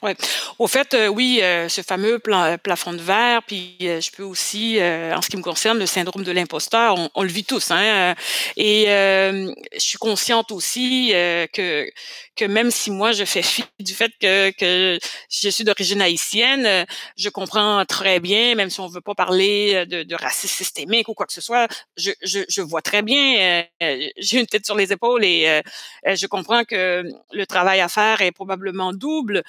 Ouais. 0.03 0.15
Au 0.58 0.65
fait, 0.65 0.96
euh, 0.96 1.08
oui, 1.10 1.41
euh, 1.43 1.70
ce 1.70 1.81
fameux 1.84 2.17
plan, 2.17 2.58
plafond 2.58 2.91
de 2.93 2.98
verre, 2.98 3.43
puis 3.43 3.77
euh, 3.84 4.01
je 4.01 4.10
peux 4.10 4.24
aussi, 4.24 4.79
en 4.81 5.22
ce 5.22 5.29
qui 5.29 5.38
me 5.38 5.43
concerne, 5.43 5.77
le 5.77 5.86
syndrome 5.86 6.24
de 6.24 6.31
l'imposteur, 6.31 6.96
on, 6.98 7.10
on, 7.13 7.22
le 7.22 7.29
vit 7.29 7.43
tous. 7.43 7.70
Hein, 7.70 8.15
et 8.58 8.86
je 8.88 9.51
suis 9.79 10.00
consciente 10.00 10.51
aussi 10.51 11.12
que 11.53 11.88
que 12.36 12.46
même 12.46 12.72
si 12.72 12.89
moi 12.91 13.12
je 13.12 13.25
fais 13.25 13.41
fi 13.43 13.63
du 13.79 13.93
fait 13.93 14.12
que, 14.20 14.51
que 14.51 14.98
je 15.29 15.50
suis 15.50 15.63
d'origine 15.63 16.01
haïtienne, 16.01 16.86
je 17.17 17.29
comprends 17.29 17.84
très 17.86 18.20
bien, 18.20 18.55
même 18.55 18.70
si 18.70 18.79
on 18.79 18.88
veut 18.88 19.01
pas 19.01 19.15
parler 19.15 19.86
de, 19.86 20.03
de 20.03 20.15
racisme 20.15 20.55
systémique 20.55 21.10
ou 21.10 21.13
quoi 21.13 21.25
que 21.25 21.34
ce 21.34 21.41
soit, 21.41 21.67
je, 21.98 22.12
je, 22.24 22.39
je 22.48 22.62
vois 22.62 22.81
très 22.81 23.01
bien, 23.01 23.65
j'ai 24.17 24.39
une 24.39 24.48
tête 24.48 24.65
sur 24.65 24.75
les 24.75 24.91
épaules 24.91 25.24
et 25.25 25.62
je 26.05 26.25
comprends 26.27 26.63
que 26.63 27.03
le 27.31 27.46
travail 27.46 27.81
à 27.81 27.89
faire 27.89 28.22
est 28.22 28.31
probablement 28.31 28.93
double. 28.93 29.43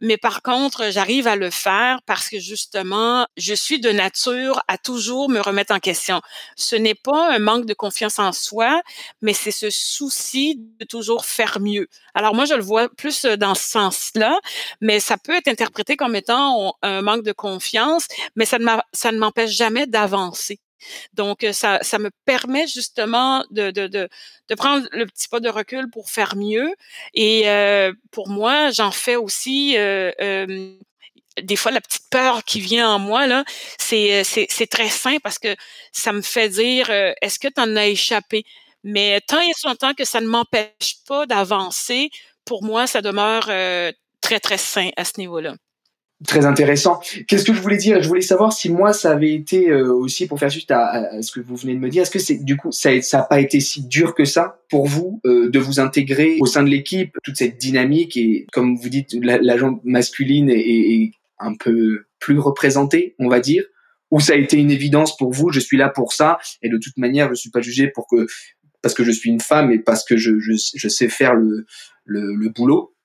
Mais 0.00 0.16
par 0.18 0.42
contre, 0.42 0.90
j'arrive 0.90 1.26
à 1.26 1.36
le 1.36 1.50
faire 1.50 2.00
parce 2.06 2.28
que 2.28 2.38
justement, 2.38 3.26
je 3.36 3.54
suis 3.54 3.80
de 3.80 3.90
nature 3.90 4.60
à 4.68 4.76
toujours 4.78 5.28
me 5.30 5.40
remettre 5.40 5.74
en 5.74 5.78
question. 5.80 6.20
Ce 6.56 6.76
n'est 6.76 6.94
pas 6.94 7.32
un 7.34 7.38
manque 7.38 7.64
de 7.66 7.74
confiance 7.74 8.18
en 8.18 8.32
soi, 8.32 8.82
mais 9.22 9.32
c'est 9.32 9.50
ce 9.50 9.70
souci 9.70 10.56
de 10.80 10.84
toujours 10.84 11.24
faire 11.24 11.60
mieux. 11.60 11.88
Alors 12.14 12.34
moi, 12.34 12.44
je 12.44 12.54
le 12.54 12.62
vois 12.62 12.88
plus 12.90 13.24
dans 13.24 13.54
ce 13.54 13.64
sens-là, 13.64 14.38
mais 14.80 15.00
ça 15.00 15.16
peut 15.16 15.34
être 15.34 15.48
interprété 15.48 15.96
comme 15.96 16.14
étant 16.14 16.74
un 16.82 17.02
manque 17.02 17.22
de 17.24 17.32
confiance, 17.32 18.06
mais 18.36 18.44
ça 18.44 18.58
ne 18.58 19.18
m'empêche 19.18 19.50
jamais 19.50 19.86
d'avancer. 19.86 20.58
Donc, 21.14 21.46
ça, 21.52 21.80
me 21.98 22.10
permet 22.24 22.66
justement 22.66 23.44
de, 23.50 24.08
prendre 24.56 24.86
le 24.92 25.06
petit 25.06 25.28
pas 25.28 25.40
de 25.40 25.48
recul 25.48 25.90
pour 25.90 26.10
faire 26.10 26.36
mieux. 26.36 26.74
Et 27.14 27.44
pour 28.10 28.28
moi, 28.28 28.70
j'en 28.70 28.90
fais 28.90 29.16
aussi 29.16 29.76
des 31.42 31.56
fois 31.56 31.70
la 31.70 31.80
petite 31.80 32.08
peur 32.10 32.44
qui 32.44 32.60
vient 32.60 32.88
en 32.90 32.98
moi 32.98 33.26
là, 33.26 33.44
c'est 33.78 34.24
c'est 34.24 34.66
très 34.66 34.88
sain 34.88 35.18
parce 35.22 35.38
que 35.38 35.54
ça 35.92 36.12
me 36.12 36.22
fait 36.22 36.48
dire 36.48 36.90
est-ce 36.90 37.38
que 37.38 37.48
tu 37.48 37.60
en 37.60 37.76
as 37.76 37.88
échappé 37.88 38.44
Mais 38.84 39.20
tant 39.20 39.40
et 39.40 39.52
longtemps 39.64 39.94
que 39.94 40.04
ça 40.04 40.20
ne 40.20 40.26
m'empêche 40.26 40.96
pas 41.06 41.26
d'avancer, 41.26 42.10
pour 42.44 42.64
moi 42.64 42.86
ça 42.86 43.02
demeure 43.02 43.46
très 44.20 44.40
très 44.40 44.58
sain 44.58 44.90
à 44.96 45.04
ce 45.04 45.18
niveau-là. 45.18 45.56
Très 46.24 46.46
intéressant. 46.46 46.98
Qu'est-ce 47.28 47.44
que 47.44 47.52
je 47.52 47.60
voulais 47.60 47.76
dire? 47.76 48.00
Je 48.00 48.08
voulais 48.08 48.22
savoir 48.22 48.50
si 48.50 48.70
moi 48.70 48.94
ça 48.94 49.10
avait 49.10 49.34
été 49.34 49.68
euh, 49.70 49.92
aussi 49.92 50.26
pour 50.26 50.38
faire 50.38 50.50
suite 50.50 50.70
à, 50.70 51.20
ce 51.20 51.30
que 51.30 51.40
vous 51.40 51.56
venez 51.56 51.74
de 51.74 51.78
me 51.78 51.90
dire. 51.90 52.02
Est-ce 52.02 52.10
que 52.10 52.18
c'est 52.18 52.42
du 52.42 52.56
coup 52.56 52.72
ça 52.72 53.02
ça 53.02 53.20
a 53.20 53.22
pas 53.24 53.38
été 53.38 53.60
si 53.60 53.86
dur 53.86 54.14
que 54.14 54.24
ça 54.24 54.62
pour 54.70 54.86
vous 54.86 55.20
euh, 55.26 55.50
de 55.50 55.58
vous 55.58 55.78
intégrer 55.78 56.38
au 56.40 56.46
sein 56.46 56.62
de 56.62 56.70
l'équipe, 56.70 57.18
toute 57.22 57.36
cette 57.36 57.58
dynamique 57.58 58.16
et 58.16 58.46
comme 58.50 58.76
vous 58.76 58.88
dites 58.88 59.14
la, 59.22 59.56
masculine 59.84 60.48
est, 60.48 60.58
est, 60.58 61.10
un 61.38 61.54
peu 61.54 62.06
plus 62.18 62.38
représentée, 62.38 63.14
on 63.18 63.28
va 63.28 63.40
dire? 63.40 63.64
Ou 64.10 64.18
ça 64.18 64.32
a 64.32 64.36
été 64.36 64.56
une 64.56 64.70
évidence 64.70 65.18
pour 65.18 65.32
vous 65.32 65.50
Je 65.50 65.60
suis 65.60 65.76
là 65.76 65.90
pour 65.90 66.14
ça 66.14 66.38
et 66.62 66.70
de 66.70 66.78
toute 66.78 66.96
manière 66.96 67.28
je 67.28 67.34
suis 67.34 67.50
pas 67.50 67.60
jugé 67.60 67.88
pour 67.88 68.06
que 68.08 68.26
parce 68.80 68.94
que 68.94 69.04
je 69.04 69.10
suis 69.10 69.28
une 69.28 69.40
femme 69.40 69.70
et 69.70 69.80
parce 69.80 70.02
que 70.02 70.16
je, 70.16 70.38
je, 70.38 70.52
je 70.74 70.88
sais 70.88 71.10
faire 71.10 71.34
le, 71.34 71.66
le, 72.06 72.34
le 72.34 72.48
boulot? 72.48 72.95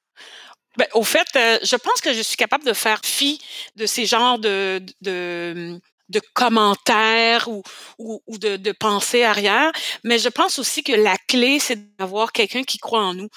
Ben, 0.77 0.87
au 0.93 1.03
fait, 1.03 1.27
euh, 1.35 1.59
je 1.63 1.75
pense 1.75 2.01
que 2.01 2.13
je 2.13 2.21
suis 2.21 2.37
capable 2.37 2.63
de 2.63 2.73
faire 2.73 3.01
fi 3.03 3.39
de 3.75 3.85
ces 3.85 4.05
genres 4.05 4.39
de, 4.39 4.81
de, 5.01 5.79
de 6.11 6.21
commentaires 6.33 7.47
ou, 7.47 7.63
ou, 7.97 8.21
ou 8.27 8.37
de, 8.37 8.57
de, 8.57 8.71
pensées 8.71 9.23
arrière, 9.23 9.71
mais 10.03 10.19
je 10.19 10.29
pense 10.29 10.59
aussi 10.59 10.83
que 10.83 10.91
la 10.91 11.17
clé, 11.27 11.59
c'est 11.59 11.97
d'avoir 11.97 12.31
quelqu'un 12.31 12.63
qui 12.63 12.77
croit 12.77 13.03
en 13.03 13.13
nous. 13.13 13.29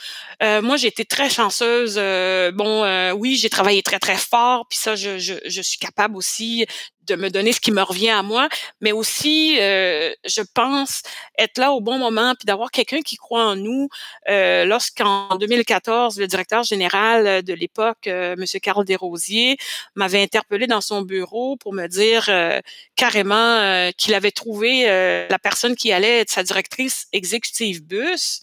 Euh, 0.43 0.61
moi, 0.61 0.77
j'ai 0.77 0.89
été 0.89 1.05
très 1.05 1.31
chanceuse. 1.31 1.95
Euh, 1.97 2.51
bon, 2.51 2.85
euh, 2.85 3.13
oui, 3.13 3.37
j'ai 3.37 3.51
travaillé 3.51 3.83
très, 3.83 3.99
très 3.99 4.17
fort, 4.17 4.67
puis 4.69 4.79
ça, 4.79 4.97
je, 4.97 5.19
je, 5.19 5.35
je, 5.47 5.63
suis 5.63 5.79
capable 5.79 6.17
aussi 6.17 6.67
de 7.07 7.17
me 7.17 7.31
donner 7.31 7.53
ce 7.53 7.61
qui 7.61 7.73
me 7.73 7.83
revient 7.83 8.11
à 8.11 8.23
moi, 8.23 8.49
mais 8.81 8.93
aussi, 8.93 9.57
euh, 9.61 10.13
je 10.25 10.43
pense, 10.55 11.03
être 11.39 11.59
là 11.59 11.73
au 11.73 11.81
bon 11.81 11.99
moment, 11.99 12.35
puis 12.35 12.47
d'avoir 12.47 12.71
quelqu'un 12.71 13.03
qui 13.03 13.17
croit 13.17 13.45
en 13.45 13.57
nous. 13.57 13.89
Euh, 14.29 14.65
Lorsqu'en 14.65 15.37
2014, 15.37 16.19
le 16.19 16.27
directeur 16.27 16.63
général 16.63 17.43
de 17.43 17.55
l'époque, 17.55 18.07
euh, 18.07 18.35
M. 18.39 18.45
Carl 18.61 18.85
Desrosiers, 18.85 19.57
m'avait 19.95 20.23
interpellé 20.23 20.67
dans 20.67 20.81
son 20.81 21.03
bureau 21.03 21.57
pour 21.57 21.73
me 21.73 21.87
dire 21.87 22.27
euh, 22.29 22.61
carrément 22.97 23.35
euh, 23.35 23.91
qu'il 23.97 24.15
avait 24.15 24.31
trouvé 24.31 24.85
la 24.85 25.39
personne 25.39 25.77
qui 25.77 25.93
allait 25.93 26.21
être 26.21 26.31
sa 26.31 26.43
directrice 26.43 27.07
exécutive 27.13 27.85
bus, 27.85 28.43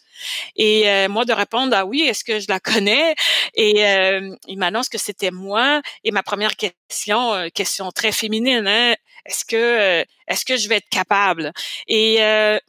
et 0.56 0.90
euh, 0.90 1.10
moi 1.10 1.26
de 1.26 1.34
répondre 1.34 1.76
ah 1.76 1.86
oui, 1.86 2.02
est-ce 2.02 2.24
que 2.24 2.40
je 2.40 2.48
la 2.50 2.60
connais? 2.60 3.16
Et 3.56 3.86
euh, 3.88 4.36
il 4.48 4.58
m'annonce 4.58 4.90
que 4.90 4.98
c'était 4.98 5.32
moi. 5.32 5.82
Et 6.04 6.12
ma 6.12 6.24
première 6.24 6.56
question, 6.56 7.34
euh, 7.34 7.48
question 7.50 7.92
très 7.92 8.12
féminine, 8.12 8.68
hein, 8.68 8.96
est-ce 9.26 9.46
que 9.46 10.04
est-ce 10.28 10.46
que 10.46 10.58
je 10.58 10.68
vais 10.68 10.78
être 10.78 10.90
capable? 10.90 11.52
Et 11.88 12.18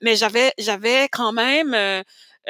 mais 0.02 0.16
j'avais 0.16 0.52
j'avais 0.58 1.08
quand 1.10 1.32
même 1.32 1.74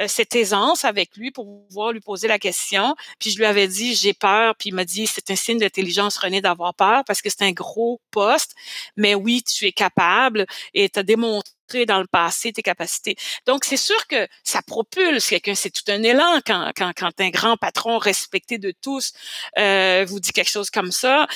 cette 0.07 0.35
aisance 0.35 0.85
avec 0.85 1.15
lui 1.15 1.31
pour 1.31 1.65
pouvoir 1.67 1.91
lui 1.91 1.99
poser 1.99 2.27
la 2.27 2.39
question. 2.39 2.95
Puis 3.19 3.31
je 3.31 3.37
lui 3.37 3.45
avais 3.45 3.67
dit, 3.67 3.95
j'ai 3.95 4.13
peur. 4.13 4.55
Puis 4.57 4.69
il 4.69 4.75
m'a 4.75 4.85
dit, 4.85 5.07
c'est 5.07 5.29
un 5.31 5.35
signe 5.35 5.59
d'intelligence, 5.59 6.17
René, 6.17 6.41
d'avoir 6.41 6.73
peur 6.73 7.03
parce 7.05 7.21
que 7.21 7.29
c'est 7.29 7.43
un 7.43 7.51
gros 7.51 8.01
poste. 8.11 8.53
Mais 8.97 9.15
oui, 9.15 9.43
tu 9.43 9.65
es 9.65 9.71
capable 9.71 10.45
et 10.73 10.89
tu 10.89 10.99
as 10.99 11.03
démontré 11.03 11.85
dans 11.87 11.99
le 11.99 12.07
passé 12.07 12.51
tes 12.51 12.61
capacités. 12.61 13.15
Donc, 13.45 13.65
c'est 13.65 13.77
sûr 13.77 14.07
que 14.07 14.27
ça 14.43 14.61
propulse 14.61 15.27
quelqu'un. 15.27 15.55
C'est 15.55 15.71
tout 15.71 15.89
un 15.91 16.03
élan 16.03 16.39
quand, 16.45 16.71
quand, 16.75 16.91
quand 16.95 17.11
un 17.19 17.29
grand 17.29 17.57
patron 17.57 17.97
respecté 17.97 18.57
de 18.57 18.73
tous 18.81 19.13
euh, 19.57 20.05
vous 20.07 20.19
dit 20.19 20.31
quelque 20.31 20.51
chose 20.51 20.69
comme 20.69 20.91
ça. 20.91 21.27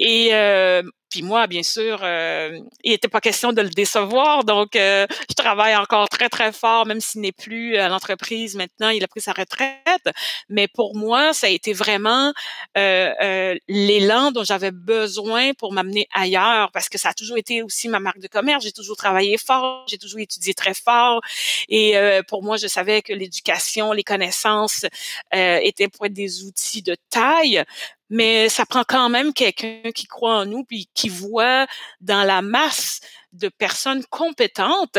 Et 0.00 0.30
euh, 0.32 0.82
puis 1.10 1.22
moi, 1.22 1.48
bien 1.48 1.64
sûr, 1.64 1.98
euh, 2.04 2.58
il 2.84 2.92
n'était 2.92 3.08
pas 3.08 3.20
question 3.20 3.52
de 3.52 3.60
le 3.60 3.68
décevoir, 3.68 4.44
donc 4.44 4.76
euh, 4.76 5.06
je 5.28 5.34
travaille 5.34 5.74
encore 5.74 6.08
très 6.08 6.28
très 6.28 6.52
fort, 6.52 6.86
même 6.86 7.00
s'il 7.00 7.20
n'est 7.20 7.32
plus 7.32 7.76
à 7.76 7.88
l'entreprise 7.88 8.54
maintenant, 8.54 8.90
il 8.90 9.02
a 9.02 9.08
pris 9.08 9.20
sa 9.20 9.32
retraite. 9.32 10.08
Mais 10.48 10.68
pour 10.68 10.96
moi, 10.96 11.32
ça 11.32 11.48
a 11.48 11.50
été 11.50 11.72
vraiment 11.72 12.32
euh, 12.78 13.10
euh 13.22 13.56
l'élan 13.68 14.30
dont 14.30 14.44
j'avais 14.44 14.70
besoin 14.70 15.52
pour 15.54 15.72
m'amener 15.72 16.06
ailleurs, 16.14 16.70
parce 16.72 16.88
que 16.88 16.96
ça 16.96 17.08
a 17.08 17.14
toujours 17.14 17.38
été 17.38 17.62
aussi 17.62 17.88
ma 17.88 17.98
marque 17.98 18.20
de 18.20 18.28
commerce. 18.28 18.62
J'ai 18.64 18.72
toujours 18.72 18.96
travaillé 18.96 19.36
fort, 19.36 19.84
j'ai 19.88 19.98
toujours 19.98 20.20
étudié 20.20 20.54
très 20.54 20.74
fort, 20.74 21.20
et 21.68 21.98
euh, 21.98 22.22
pour 22.26 22.44
moi, 22.44 22.56
je 22.56 22.68
savais 22.68 23.02
que 23.02 23.12
l'éducation, 23.12 23.92
les 23.92 24.04
connaissances 24.04 24.86
étaient 25.32 25.88
pour 25.88 26.06
être 26.06 26.12
des 26.12 26.44
outils 26.44 26.82
de 26.82 26.96
taille, 27.10 27.64
mais 28.10 28.48
ça 28.48 28.66
prend 28.66 28.82
quand 28.86 29.08
même 29.08 29.32
quelqu'un 29.32 29.92
qui 29.94 30.06
croit 30.06 30.38
en 30.38 30.44
nous 30.44 30.64
puis 30.64 30.90
qui 30.94 31.08
voit 31.08 31.66
dans 32.00 32.24
la 32.24 32.42
masse 32.42 33.00
de 33.32 33.48
personnes 33.48 34.04
compétentes 34.06 34.98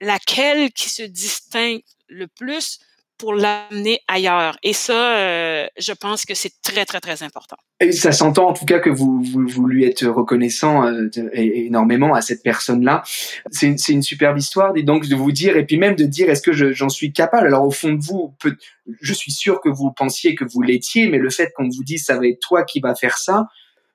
laquelle 0.00 0.72
qui 0.72 0.88
se 0.88 1.02
distingue 1.02 1.82
le 2.08 2.28
plus 2.28 2.78
pour 3.22 3.34
l'amener 3.34 4.00
ailleurs. 4.08 4.56
Et 4.64 4.72
ça, 4.72 5.16
euh, 5.16 5.68
je 5.78 5.92
pense 5.92 6.24
que 6.24 6.34
c'est 6.34 6.60
très, 6.60 6.84
très, 6.84 6.98
très 6.98 7.22
important. 7.22 7.54
Et 7.78 7.92
ça 7.92 8.10
s'entend 8.10 8.48
en 8.48 8.52
tout 8.52 8.64
cas 8.64 8.80
que 8.80 8.90
vous, 8.90 9.22
vous, 9.22 9.66
lui 9.68 9.84
êtes 9.84 10.00
reconnaissant 10.00 10.84
euh, 10.88 11.08
énormément 11.34 12.14
à 12.14 12.20
cette 12.20 12.42
personne-là. 12.42 13.04
C'est 13.52 13.68
une, 13.90 14.02
superbe 14.02 14.38
histoire, 14.38 14.76
et 14.76 14.82
donc 14.82 15.06
de 15.06 15.14
vous 15.14 15.30
dire, 15.30 15.56
et 15.56 15.64
puis 15.64 15.78
même 15.78 15.94
de 15.94 16.04
dire, 16.04 16.30
est-ce 16.30 16.42
que 16.42 16.72
j'en 16.72 16.88
suis 16.88 17.12
capable? 17.12 17.46
Alors 17.46 17.64
au 17.64 17.70
fond 17.70 17.92
de 17.92 18.02
vous, 18.02 18.34
je 19.00 19.14
suis 19.14 19.30
sûr 19.30 19.60
que 19.60 19.68
vous 19.68 19.92
pensiez 19.92 20.34
que 20.34 20.44
vous 20.44 20.60
l'étiez, 20.60 21.06
mais 21.06 21.18
le 21.18 21.30
fait 21.30 21.52
qu'on 21.54 21.68
vous 21.68 21.84
dise, 21.84 22.04
ça 22.04 22.18
va 22.18 22.26
être 22.26 22.40
toi 22.40 22.64
qui 22.64 22.80
va 22.80 22.96
faire 22.96 23.18
ça, 23.18 23.46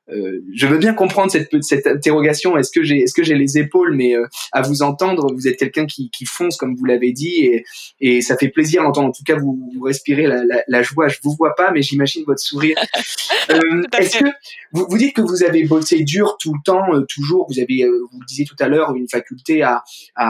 euh, 0.09 0.43
je 0.53 0.67
veux 0.67 0.77
bien 0.77 0.93
comprendre 0.93 1.31
cette, 1.31 1.49
cette 1.61 1.87
interrogation. 1.87 2.57
Est-ce 2.57 2.71
que 2.71 2.83
j'ai, 2.83 2.99
est-ce 2.99 3.13
que 3.13 3.23
j'ai 3.23 3.35
les 3.35 3.57
épaules 3.57 3.93
Mais 3.93 4.15
euh, 4.15 4.25
à 4.51 4.61
vous 4.61 4.81
entendre, 4.81 5.33
vous 5.33 5.47
êtes 5.47 5.57
quelqu'un 5.57 5.85
qui, 5.85 6.09
qui 6.09 6.25
fonce 6.25 6.57
comme 6.57 6.75
vous 6.75 6.85
l'avez 6.85 7.11
dit, 7.11 7.45
et, 7.45 7.65
et 7.99 8.21
ça 8.21 8.37
fait 8.37 8.49
plaisir 8.49 8.83
d'entendre. 8.83 9.09
En 9.09 9.11
tout 9.11 9.23
cas, 9.23 9.37
vous, 9.37 9.69
vous 9.73 9.81
respirez 9.81 10.27
la, 10.27 10.43
la, 10.43 10.63
la, 10.67 10.81
joie. 10.81 11.07
Je 11.07 11.17
vous 11.23 11.35
vois 11.37 11.55
pas, 11.55 11.71
mais 11.71 11.81
j'imagine 11.81 12.23
votre 12.25 12.39
sourire. 12.39 12.77
euh, 13.49 13.83
est-ce 13.99 14.19
que 14.19 14.25
vous, 14.71 14.85
vous 14.89 14.97
dites 14.97 15.15
que 15.15 15.21
vous 15.21 15.43
avez 15.43 15.63
bossé 15.63 16.03
dur 16.03 16.37
tout 16.39 16.53
le 16.53 16.59
temps, 16.63 16.85
toujours 17.09 17.45
Vous 17.49 17.59
avez, 17.59 17.85
vous 17.85 18.19
le 18.19 18.25
disiez 18.25 18.45
tout 18.45 18.55
à 18.59 18.67
l'heure, 18.67 18.95
une 18.95 19.09
faculté 19.09 19.61
à, 19.61 19.83
à, 20.15 20.29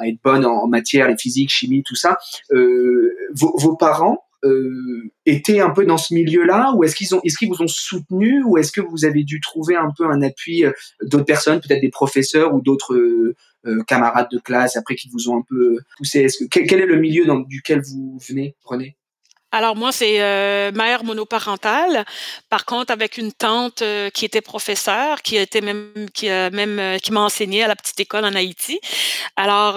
à 0.00 0.06
être 0.06 0.18
bonne 0.22 0.44
en, 0.44 0.66
matière, 0.66 1.08
les 1.08 1.16
physique, 1.16 1.50
chimie, 1.50 1.82
tout 1.82 1.96
ça. 1.96 2.18
Vos, 2.50 3.54
vos 3.56 3.76
parents 3.76 4.24
euh, 4.44 5.10
étaient 5.26 5.60
un 5.60 5.70
peu 5.70 5.86
dans 5.86 5.96
ce 5.96 6.12
milieu-là 6.12 6.72
ou 6.76 6.84
est-ce 6.84 6.94
qu'ils 6.94 7.14
ont 7.14 7.20
est-ce 7.24 7.38
qu'ils 7.38 7.48
vous 7.48 7.62
ont 7.62 7.68
soutenu 7.68 8.42
ou 8.44 8.58
est-ce 8.58 8.72
que 8.72 8.80
vous 8.80 9.04
avez 9.04 9.24
dû 9.24 9.40
trouver 9.40 9.74
un 9.74 9.90
peu 9.96 10.04
un 10.06 10.22
appui 10.22 10.64
euh, 10.64 10.72
d'autres 11.02 11.24
personnes 11.24 11.60
peut-être 11.60 11.80
des 11.80 11.90
professeurs 11.90 12.54
ou 12.54 12.60
d'autres 12.60 12.94
euh, 12.94 13.82
camarades 13.86 14.28
de 14.30 14.38
classe 14.38 14.76
après 14.76 14.96
qui 14.96 15.08
vous 15.10 15.30
ont 15.30 15.38
un 15.38 15.44
peu 15.48 15.78
poussé? 15.96 16.20
Est-ce 16.20 16.44
que 16.44 16.48
quel, 16.48 16.80
est 16.80 16.86
le 16.86 16.98
milieu 16.98 17.24
dans 17.24 17.40
duquel 17.40 17.80
vous 17.80 18.18
venez 18.28 18.54
René 18.64 18.96
Alors 19.54 19.76
moi, 19.76 19.92
c'est 19.92 20.20
euh, 20.20 20.72
mère 20.72 21.04
monoparentale. 21.04 22.04
Par 22.50 22.64
contre, 22.64 22.92
avec 22.92 23.18
une 23.18 23.32
tante 23.32 23.82
euh, 23.82 24.10
qui 24.10 24.24
était 24.24 24.40
professeure, 24.40 25.22
qui 25.22 25.36
était 25.36 25.60
même 25.60 26.08
qui 26.12 26.28
a 26.28 26.50
même 26.50 26.80
euh, 26.80 26.98
qui 26.98 27.12
m'a 27.12 27.20
enseigné 27.20 27.62
à 27.62 27.68
la 27.68 27.76
petite 27.76 28.00
école 28.00 28.24
en 28.24 28.34
Haïti. 28.34 28.80
Alors 29.36 29.74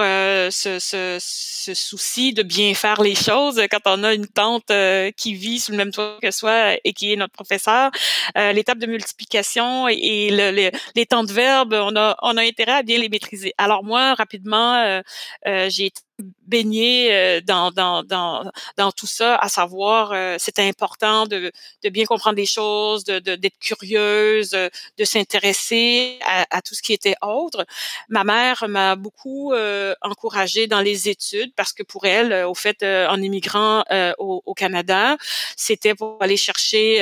ce, 0.52 0.80
ce, 0.80 1.18
ce, 1.20 1.74
souci 1.76 2.34
de 2.34 2.42
bien 2.42 2.74
faire 2.74 3.02
les 3.02 3.14
choses 3.14 3.62
quand 3.70 3.82
on 3.86 4.04
a 4.04 4.14
une 4.16 4.28
tante 4.28 4.72
qui 5.16 5.36
vit 5.36 5.60
sous 5.60 5.74
le 5.74 5.78
même 5.78 5.92
toit 5.92 6.18
que 6.24 6.32
soi 6.32 6.78
et 6.84 6.94
qui 6.94 7.14
est 7.14 7.16
notre 7.16 7.34
professeur, 7.34 7.92
l'étape 8.36 8.80
de 8.80 8.88
multiplication 8.88 9.88
et, 9.88 10.30
le, 10.32 10.72
les 10.96 11.06
temps 11.06 11.24
de 11.24 11.32
verbe, 11.32 11.74
on 11.74 11.96
a 11.96 12.16
on 12.24 12.36
a 12.38 12.42
intérêt 12.42 12.74
à 12.74 12.84
bien 12.84 12.98
les 12.98 13.10
maîtriser. 13.10 13.54
Alors 13.58 13.84
moi, 13.84 14.16
rapidement, 14.16 15.02
j'ai 15.46 15.88
été 15.88 16.02
baigner 16.48 17.14
euh, 17.14 17.42
dans, 17.42 17.72
dans, 17.72 18.04
dans, 18.04 18.50
dans 18.78 18.92
tout 18.92 19.08
ça, 19.08 19.36
à 19.36 19.50
savoir, 19.50 20.12
euh, 20.14 20.36
c'est 20.40 20.60
important 20.60 21.26
de, 21.26 21.52
de 21.84 21.90
bien 21.90 22.06
comprendre 22.06 22.38
les 22.38 22.46
choses, 22.46 23.04
de, 23.04 23.20
d'être 23.20 23.60
curieuse, 23.60 24.52
de 24.52 25.04
s'intéresser 25.04 26.20
à, 26.26 26.46
à, 26.58 26.62
tout 26.62 26.74
ce 26.74 26.82
qui 26.82 26.94
était 26.94 27.16
autre. 27.22 27.66
Ma 28.10 28.24
mère 28.24 28.66
m'a 28.68 28.96
beaucoup 28.96 29.54
euh, 29.54 29.94
encouragée 30.02 30.68
dans 30.68 30.82
les 30.82 31.10
études 31.10 31.54
parce 31.56 31.74
que 31.74 31.84
pour 31.84 32.06
elle, 32.06 32.34
au 32.46 32.56
fait, 32.56 32.84
en 32.84 33.22
immigrant 33.22 33.84
au, 34.18 34.42
au, 34.46 34.54
Canada, 34.54 35.18
c'était 35.56 35.96
pour 35.96 36.18
aller 36.22 36.38
chercher 36.38 37.02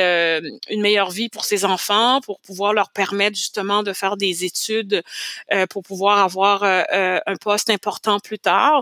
une 0.69 0.81
meilleure 0.81 1.12
vie 1.12 1.29
pour 1.29 1.45
ses 1.45 1.65
enfants, 1.65 2.19
pour 2.22 2.39
pouvoir 2.39 2.74
leur 2.74 2.89
permettre 2.89 3.38
justement 3.38 3.84
de 3.84 3.93
faire 3.93 4.17
des 4.17 4.43
études, 4.43 5.03
pour 5.69 5.84
pouvoir 5.84 6.19
avoir 6.19 6.63
un 6.63 7.36
poste 7.39 7.69
important 7.69 8.19
plus 8.19 8.39
tard. 8.39 8.81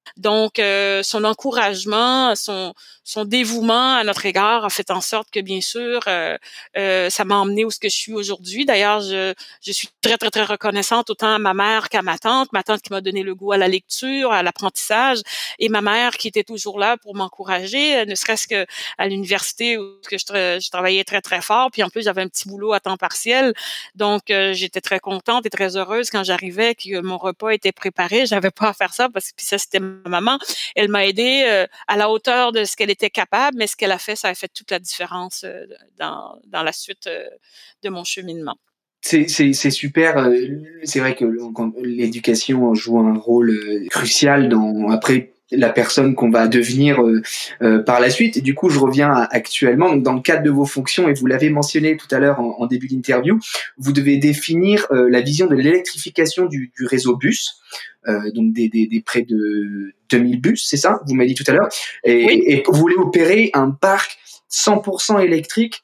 Donc, 0.17 0.59
euh, 0.59 1.03
son 1.03 1.23
encouragement, 1.23 2.35
son, 2.35 2.73
son 3.03 3.25
dévouement 3.25 3.95
à 3.95 4.03
notre 4.03 4.25
égard 4.25 4.65
a 4.65 4.69
fait 4.69 4.91
en 4.91 5.01
sorte 5.01 5.29
que, 5.31 5.39
bien 5.39 5.61
sûr, 5.61 6.01
euh, 6.07 6.37
euh, 6.77 7.09
ça 7.09 7.25
m'a 7.25 7.35
emmené 7.35 7.65
où 7.65 7.71
ce 7.71 7.79
que 7.79 7.89
je 7.89 7.95
suis 7.95 8.13
aujourd'hui. 8.13 8.65
D'ailleurs, 8.65 9.01
je, 9.01 9.33
je 9.65 9.71
suis 9.71 9.89
très, 10.01 10.17
très, 10.17 10.29
très 10.29 10.43
reconnaissante 10.43 11.09
autant 11.09 11.33
à 11.33 11.39
ma 11.39 11.53
mère 11.53 11.89
qu'à 11.89 12.01
ma 12.01 12.17
tante. 12.17 12.51
Ma 12.53 12.63
tante 12.63 12.81
qui 12.81 12.91
m'a 12.91 13.01
donné 13.01 13.23
le 13.23 13.35
goût 13.35 13.51
à 13.51 13.57
la 13.57 13.67
lecture, 13.67 14.31
à 14.31 14.43
l'apprentissage, 14.43 15.19
et 15.59 15.69
ma 15.69 15.81
mère 15.81 16.17
qui 16.17 16.27
était 16.27 16.43
toujours 16.43 16.79
là 16.79 16.97
pour 16.97 17.15
m'encourager, 17.15 18.05
ne 18.05 18.15
serait-ce 18.15 18.47
que 18.47 18.65
à 18.97 19.07
l'université 19.07 19.77
où 19.77 19.83
que 20.07 20.17
je, 20.17 20.25
je, 20.61 20.69
travaillais 20.69 21.03
très, 21.03 21.21
très 21.21 21.41
fort. 21.41 21.69
Puis 21.71 21.83
en 21.83 21.89
plus, 21.89 22.03
j'avais 22.03 22.21
un 22.21 22.27
petit 22.27 22.47
boulot 22.47 22.73
à 22.73 22.79
temps 22.79 22.97
partiel. 22.97 23.53
Donc, 23.95 24.23
j'étais 24.27 24.81
très 24.81 24.99
contente 24.99 25.45
et 25.45 25.49
très 25.49 25.77
heureuse 25.77 26.09
quand 26.09 26.23
j'arrivais 26.23 26.75
que 26.75 26.99
mon 27.01 27.17
repas 27.17 27.49
était 27.49 27.71
préparé. 27.71 28.25
J'avais 28.25 28.51
pas 28.51 28.69
à 28.69 28.73
faire 28.73 28.93
ça 28.93 29.09
parce 29.09 29.31
que 29.31 29.35
puis 29.41 29.45
ça, 29.45 29.57
c'était 29.57 29.79
maman, 30.05 30.37
elle 30.75 30.89
m'a 30.89 31.05
aidé 31.05 31.43
euh, 31.45 31.65
à 31.87 31.97
la 31.97 32.09
hauteur 32.09 32.51
de 32.51 32.63
ce 32.63 32.75
qu'elle 32.75 32.89
était 32.89 33.09
capable, 33.09 33.57
mais 33.57 33.67
ce 33.67 33.75
qu'elle 33.75 33.91
a 33.91 33.97
fait, 33.97 34.15
ça 34.15 34.29
a 34.29 34.35
fait 34.35 34.49
toute 34.53 34.71
la 34.71 34.79
différence 34.79 35.43
euh, 35.43 35.65
dans, 35.97 36.39
dans 36.47 36.63
la 36.63 36.71
suite 36.71 37.07
euh, 37.07 37.25
de 37.83 37.89
mon 37.89 38.03
cheminement. 38.03 38.57
C'est 39.03 39.27
super. 39.71 40.29
C'est 40.83 40.99
vrai 40.99 41.15
que 41.15 41.25
l'éducation 41.83 42.75
joue 42.75 42.99
un 42.99 43.17
rôle 43.17 43.59
crucial 43.89 44.47
dans 44.47 44.91
après 44.91 45.33
la 45.51 45.69
personne 45.69 46.15
qu'on 46.15 46.29
va 46.29 46.47
devenir 46.47 47.01
euh, 47.01 47.21
euh, 47.61 47.79
par 47.83 47.99
la 47.99 48.09
suite. 48.09 48.37
Et 48.37 48.41
du 48.41 48.55
coup, 48.55 48.69
je 48.69 48.79
reviens 48.79 49.27
actuellement 49.31 49.89
donc 49.91 50.03
dans 50.03 50.13
le 50.13 50.21
cadre 50.21 50.43
de 50.43 50.49
vos 50.49 50.65
fonctions 50.65 51.09
et 51.09 51.13
vous 51.13 51.25
l'avez 51.25 51.49
mentionné 51.49 51.97
tout 51.97 52.07
à 52.11 52.19
l'heure 52.19 52.39
en, 52.39 52.65
début 52.67 52.87
d'interview, 52.87 53.39
vous 53.77 53.91
devez 53.91 54.17
définir 54.17 54.87
euh, 54.91 55.09
la 55.09 55.21
vision 55.21 55.47
de 55.47 55.55
l'électrification 55.55 56.45
du, 56.45 56.71
du, 56.77 56.85
réseau 56.85 57.17
bus. 57.17 57.61
donc 58.33 58.53
des, 58.53 58.69
des, 58.69 58.87
des, 58.87 59.01
près 59.01 59.23
de 59.23 59.93
2000 60.09 60.41
bus, 60.41 60.67
c'est 60.67 60.77
ça? 60.77 61.01
Vous 61.05 61.15
m'avez 61.15 61.29
dit 61.29 61.35
tout 61.35 61.43
à 61.47 61.53
l'heure. 61.53 61.69
Et, 62.03 62.53
et, 62.53 62.63
vous 62.65 62.79
voulez 62.79 62.95
opérer 62.95 63.51
un 63.53 63.71
parc 63.71 64.17
100% 64.49 65.23
électrique 65.23 65.81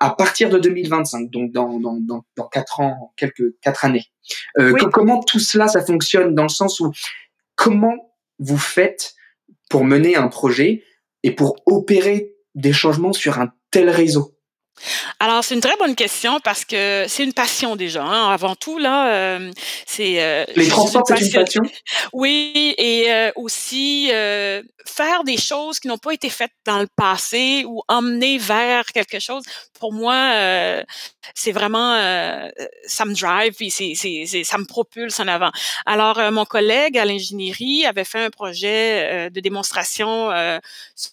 à 0.00 0.10
partir 0.10 0.48
de 0.48 0.58
2025, 0.58 1.28
donc 1.30 1.50
dans, 1.50 1.80
dans, 1.80 1.98
dans, 2.00 2.24
dans 2.36 2.46
4 2.46 2.80
ans, 2.80 3.12
quelques 3.16 3.58
quatre 3.60 3.84
années. 3.84 4.06
Comment 4.92 5.20
tout 5.22 5.40
cela, 5.40 5.66
ça 5.66 5.84
fonctionne 5.84 6.34
dans 6.34 6.44
le 6.44 6.48
sens 6.48 6.78
où 6.78 6.92
comment 7.56 8.07
vous 8.38 8.58
faites 8.58 9.14
pour 9.70 9.84
mener 9.84 10.16
un 10.16 10.28
projet 10.28 10.82
et 11.22 11.34
pour 11.34 11.56
opérer 11.66 12.34
des 12.54 12.72
changements 12.72 13.12
sur 13.12 13.38
un 13.38 13.52
tel 13.70 13.90
réseau 13.90 14.37
alors, 15.20 15.42
c'est 15.42 15.54
une 15.54 15.60
très 15.60 15.76
bonne 15.76 15.94
question 15.94 16.40
parce 16.40 16.64
que 16.64 17.06
c'est 17.08 17.24
une 17.24 17.32
passion 17.32 17.76
déjà. 17.76 18.02
Hein. 18.02 18.32
Avant 18.32 18.54
tout, 18.54 18.78
là, 18.78 19.12
euh, 19.12 19.50
c'est... 19.86 20.22
Euh, 20.22 20.44
Les 20.54 20.68
transports, 20.68 21.02
c'est 21.06 21.20
une 21.24 21.32
passion? 21.32 21.62
Oui, 22.12 22.74
et 22.78 23.12
euh, 23.12 23.30
aussi 23.36 24.10
euh, 24.12 24.62
faire 24.86 25.24
des 25.24 25.36
choses 25.36 25.80
qui 25.80 25.88
n'ont 25.88 25.98
pas 25.98 26.12
été 26.12 26.30
faites 26.30 26.52
dans 26.64 26.78
le 26.78 26.86
passé 26.96 27.64
ou 27.66 27.82
emmener 27.88 28.38
vers 28.38 28.84
quelque 28.86 29.18
chose. 29.18 29.42
Pour 29.78 29.92
moi, 29.92 30.32
c'est 31.34 31.52
vraiment... 31.52 31.94
ça 32.86 33.04
me 33.04 33.14
drive, 33.14 33.52
puis 33.54 33.70
c'est, 33.70 33.94
ça 34.44 34.58
me 34.58 34.64
propulse 34.64 35.20
en 35.20 35.28
avant. 35.28 35.50
Alors, 35.86 36.32
mon 36.32 36.44
collègue 36.44 36.98
à 36.98 37.04
l'ingénierie 37.04 37.84
avait 37.86 38.04
fait 38.04 38.24
un 38.24 38.30
projet 38.30 39.30
de 39.30 39.40
démonstration 39.40 40.30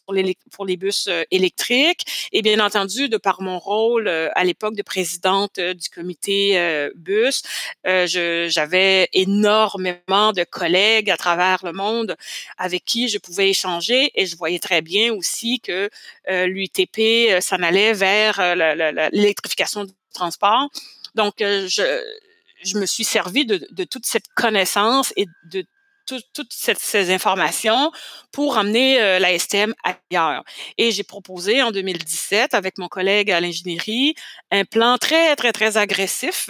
pour 0.05 0.13
les, 0.13 0.37
pour 0.51 0.65
les 0.65 0.77
bus 0.77 1.09
électriques. 1.29 2.29
Et 2.31 2.41
bien 2.41 2.59
entendu, 2.59 3.09
de 3.09 3.17
par 3.17 3.41
mon 3.41 3.54
rôle 3.57 4.07
euh, 4.07 4.29
à 4.35 4.43
l'époque 4.43 4.75
de 4.75 4.81
présidente 4.81 5.57
euh, 5.59 5.73
du 5.73 5.89
comité 5.89 6.57
euh, 6.59 6.89
bus, 6.95 7.43
j'avais 7.83 9.09
énormément 9.13 10.31
de 10.33 10.43
collègues 10.43 11.09
à 11.09 11.17
travers 11.17 11.63
le 11.63 11.71
monde 11.71 12.15
avec 12.57 12.85
qui 12.85 13.07
je 13.07 13.17
pouvais 13.17 13.49
échanger 13.49 14.11
et 14.15 14.25
je 14.25 14.35
voyais 14.35 14.59
très 14.59 14.81
bien 14.81 15.13
aussi 15.13 15.59
que 15.59 15.89
l'UTP 16.27 17.41
s'en 17.41 17.61
allait 17.61 17.93
vers 17.93 18.55
l'électrification 19.11 19.85
du 19.85 19.93
transport. 20.13 20.69
Donc, 21.13 21.35
je, 21.39 22.03
je 22.63 22.77
me 22.77 22.85
suis 22.85 23.03
servi 23.03 23.45
de, 23.45 23.65
de, 23.71 23.83
toute 23.83 24.05
cette 24.05 24.27
connaissance 24.35 25.13
et 25.15 25.25
de 25.51 25.65
toutes 26.05 26.53
ces 26.79 27.13
informations 27.13 27.91
pour 28.31 28.57
emmener 28.57 29.01
euh, 29.01 29.19
la 29.19 29.37
STM 29.37 29.73
ailleurs. 29.83 30.43
Et 30.77 30.91
j'ai 30.91 31.03
proposé 31.03 31.61
en 31.61 31.71
2017 31.71 32.53
avec 32.53 32.77
mon 32.77 32.87
collègue 32.87 33.31
à 33.31 33.39
l'ingénierie 33.39 34.15
un 34.51 34.65
plan 34.65 34.97
très, 34.97 35.35
très, 35.35 35.51
très 35.51 35.77
agressif 35.77 36.49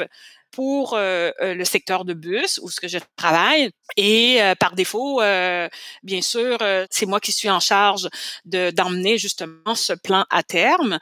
pour 0.55 0.93
euh, 0.93 1.31
euh, 1.41 1.53
le 1.53 1.65
secteur 1.65 2.05
de 2.05 2.13
bus 2.13 2.61
où 2.63 2.69
ce 2.69 2.79
que 2.79 2.87
je 2.87 2.97
travaille 3.17 3.69
et 3.97 4.41
euh, 4.41 4.55
par 4.55 4.73
défaut 4.73 5.21
bien 6.03 6.21
sûr 6.21 6.57
c'est 6.89 7.05
moi 7.05 7.19
qui 7.19 7.31
suis 7.31 7.49
en 7.49 7.59
charge 7.59 8.07
de 8.45 8.71
d'emmener 8.71 9.17
justement 9.17 9.75
ce 9.75 9.93
plan 9.93 10.25
à 10.29 10.43
terme 10.43 10.97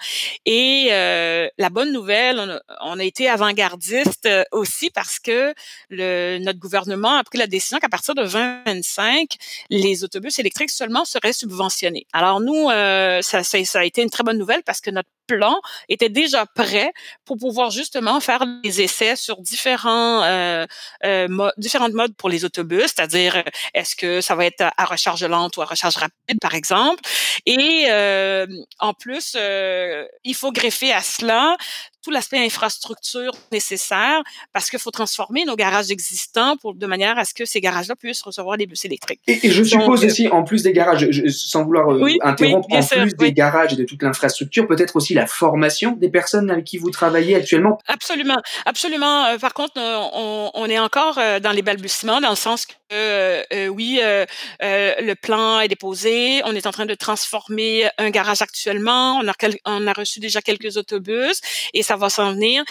et 0.45 0.87
la 0.89 1.69
bonne 1.69 1.91
nouvelle 1.91 2.39
on 2.39 2.49
a, 2.49 2.61
on 2.81 2.99
a 2.99 3.03
été 3.03 3.29
avant-gardiste 3.29 4.27
aussi 4.51 4.89
parce 4.89 5.19
que 5.19 5.53
le 5.89 6.39
notre 6.39 6.59
gouvernement 6.59 7.15
a 7.15 7.23
pris 7.23 7.37
la 7.37 7.47
décision 7.47 7.77
qu'à 7.77 7.89
partir 7.89 8.15
de 8.15 8.23
2025 8.23 9.35
les 9.69 10.03
autobus 10.03 10.39
électriques 10.39 10.71
seulement 10.71 11.05
seraient 11.05 11.33
subventionnés. 11.33 12.07
Alors 12.11 12.39
nous 12.39 12.69
ça, 12.69 13.43
ça, 13.43 13.63
ça 13.63 13.79
a 13.79 13.83
été 13.83 14.01
une 14.01 14.09
très 14.09 14.23
bonne 14.23 14.37
nouvelle 14.37 14.63
parce 14.63 14.81
que 14.81 14.89
notre 14.89 15.09
plan 15.27 15.55
était 15.89 16.09
déjà 16.09 16.45
prêt 16.45 16.91
pour 17.25 17.37
pouvoir 17.37 17.71
justement 17.71 18.19
faire 18.19 18.45
des 18.63 18.81
essais 18.81 19.15
sur 19.15 19.41
différents 19.41 20.23
euh, 20.23 20.65
euh, 21.05 21.49
différentes 21.57 21.93
modes 21.93 22.15
pour 22.15 22.29
les 22.29 22.45
autobus, 22.45 22.83
c'est-à-dire 22.95 23.37
euh, 23.37 23.43
est-ce 23.73 23.95
que 23.95 24.21
ça 24.21 24.35
va 24.35 24.45
être 24.45 24.63
à 24.77 24.85
recharge 24.85 25.23
lente 25.23 25.57
ou 25.57 25.61
à 25.61 25.65
recharge 25.65 25.95
rapide, 25.97 26.39
par 26.41 26.53
exemple. 26.55 27.01
Et 27.45 27.85
euh, 27.89 28.47
en 28.79 28.93
plus, 28.93 29.35
euh, 29.37 30.05
il 30.23 30.35
faut 30.35 30.51
greffer 30.51 30.91
à 30.93 31.01
cela 31.01 31.55
tout 32.03 32.11
l'aspect 32.11 32.37
infrastructure 32.37 33.31
nécessaire 33.51 34.21
parce 34.51 34.69
qu'il 34.69 34.79
faut 34.79 34.91
transformer 34.91 35.45
nos 35.45 35.55
garages 35.55 35.89
existants 35.89 36.57
pour, 36.57 36.75
de 36.75 36.85
manière 36.85 37.17
à 37.17 37.25
ce 37.25 37.33
que 37.33 37.45
ces 37.45 37.61
garages-là 37.61 37.95
puissent 37.95 38.21
recevoir 38.21 38.57
des 38.57 38.67
bus 38.67 38.85
électriques. 38.85 39.21
Et, 39.27 39.49
je 39.49 39.63
suppose 39.63 40.03
aussi, 40.03 40.27
en 40.27 40.43
plus 40.43 40.63
des 40.63 40.73
garages, 40.73 41.09
sans 41.29 41.63
vouloir 41.63 41.89
interrompre, 42.21 42.67
en 42.71 42.83
plus 42.83 43.15
des 43.15 43.33
garages 43.33 43.73
et 43.73 43.75
de 43.75 43.85
toute 43.85 44.03
l'infrastructure, 44.03 44.67
peut-être 44.67 44.95
aussi 44.95 45.13
la 45.13 45.25
formation 45.27 45.93
des 45.93 46.09
personnes 46.09 46.51
avec 46.51 46.65
qui 46.65 46.77
vous 46.77 46.91
travaillez 46.91 47.35
actuellement? 47.35 47.79
Absolument, 47.87 48.41
absolument. 48.65 49.37
par 49.39 49.53
contre, 49.53 49.73
on, 49.77 50.51
on, 50.53 50.65
est 50.65 50.79
encore 50.79 51.19
dans 51.41 51.51
les 51.51 51.61
balbutiements, 51.61 52.19
dans 52.19 52.29
le 52.29 52.35
sens 52.35 52.65
que 52.65 52.73
euh, 52.93 53.43
euh, 53.51 53.67
oui, 53.67 53.99
euh, 54.01 54.25
le 54.61 55.13
plan 55.15 55.59
est 55.59 55.67
déposé. 55.67 56.41
On 56.45 56.55
est 56.55 56.67
en 56.67 56.71
train 56.71 56.85
de 56.85 56.93
transformer 56.93 57.89
un 57.97 58.09
garage 58.09 58.41
actuellement. 58.41 59.17
On 59.17 59.27
a, 59.27 59.33
on 59.65 59.87
a 59.87 59.93
reçu 59.93 60.19
déjà 60.19 60.41
quelques 60.41 60.77
autobus 60.77 61.41
et 61.73 61.81
ça 61.81 61.92
ça 61.93 61.97
va 61.97 62.09
s'en 62.09 62.33
venir. 62.33 62.63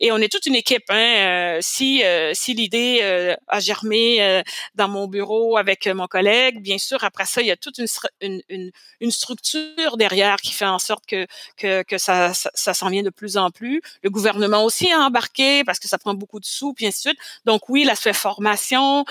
Et 0.00 0.10
on 0.10 0.16
est 0.16 0.32
toute 0.32 0.46
une 0.46 0.54
équipe. 0.54 0.88
Hein. 0.88 1.58
si 1.60 2.02
si 2.32 2.54
l'idée 2.54 3.36
a 3.48 3.60
germé 3.60 4.42
dans 4.74 4.88
mon 4.88 5.06
bureau 5.06 5.58
avec 5.58 5.86
mon 5.86 6.06
collègue, 6.06 6.62
bien 6.62 6.78
sûr, 6.78 7.04
après 7.04 7.26
ça, 7.26 7.42
il 7.42 7.48
y 7.48 7.50
a 7.50 7.56
toute 7.56 7.78
une, 7.78 8.40
une, 8.48 8.70
une, 9.00 9.10
structure 9.10 9.96
derrière 9.98 10.36
qui 10.36 10.52
fait 10.52 10.64
en 10.64 10.78
sorte 10.78 11.04
que 11.06 11.26
que, 11.58 11.82
que 11.82 11.98
ça, 11.98 12.32
ça, 12.34 12.74
s'en 12.74 12.88
vient 12.88 13.02
de 13.02 13.10
plus 13.10 13.36
en 13.36 13.50
plus. 13.50 13.82
Le 14.02 14.08
gouvernement 14.08 14.64
aussi 14.64 14.90
a 14.90 15.00
embarqué 15.00 15.62
parce 15.64 15.78
que 15.78 15.88
ça 15.88 15.98
prend 15.98 16.14
beaucoup 16.14 16.40
de 16.40 16.46
sous, 16.46 16.72
puis 16.72 16.86
ainsi 16.86 17.08
de 17.08 17.10
suite. 17.10 17.20
Donc 17.44 17.68
oui, 17.68 17.84
l'aspect 17.84 18.14
formation, 18.14 19.04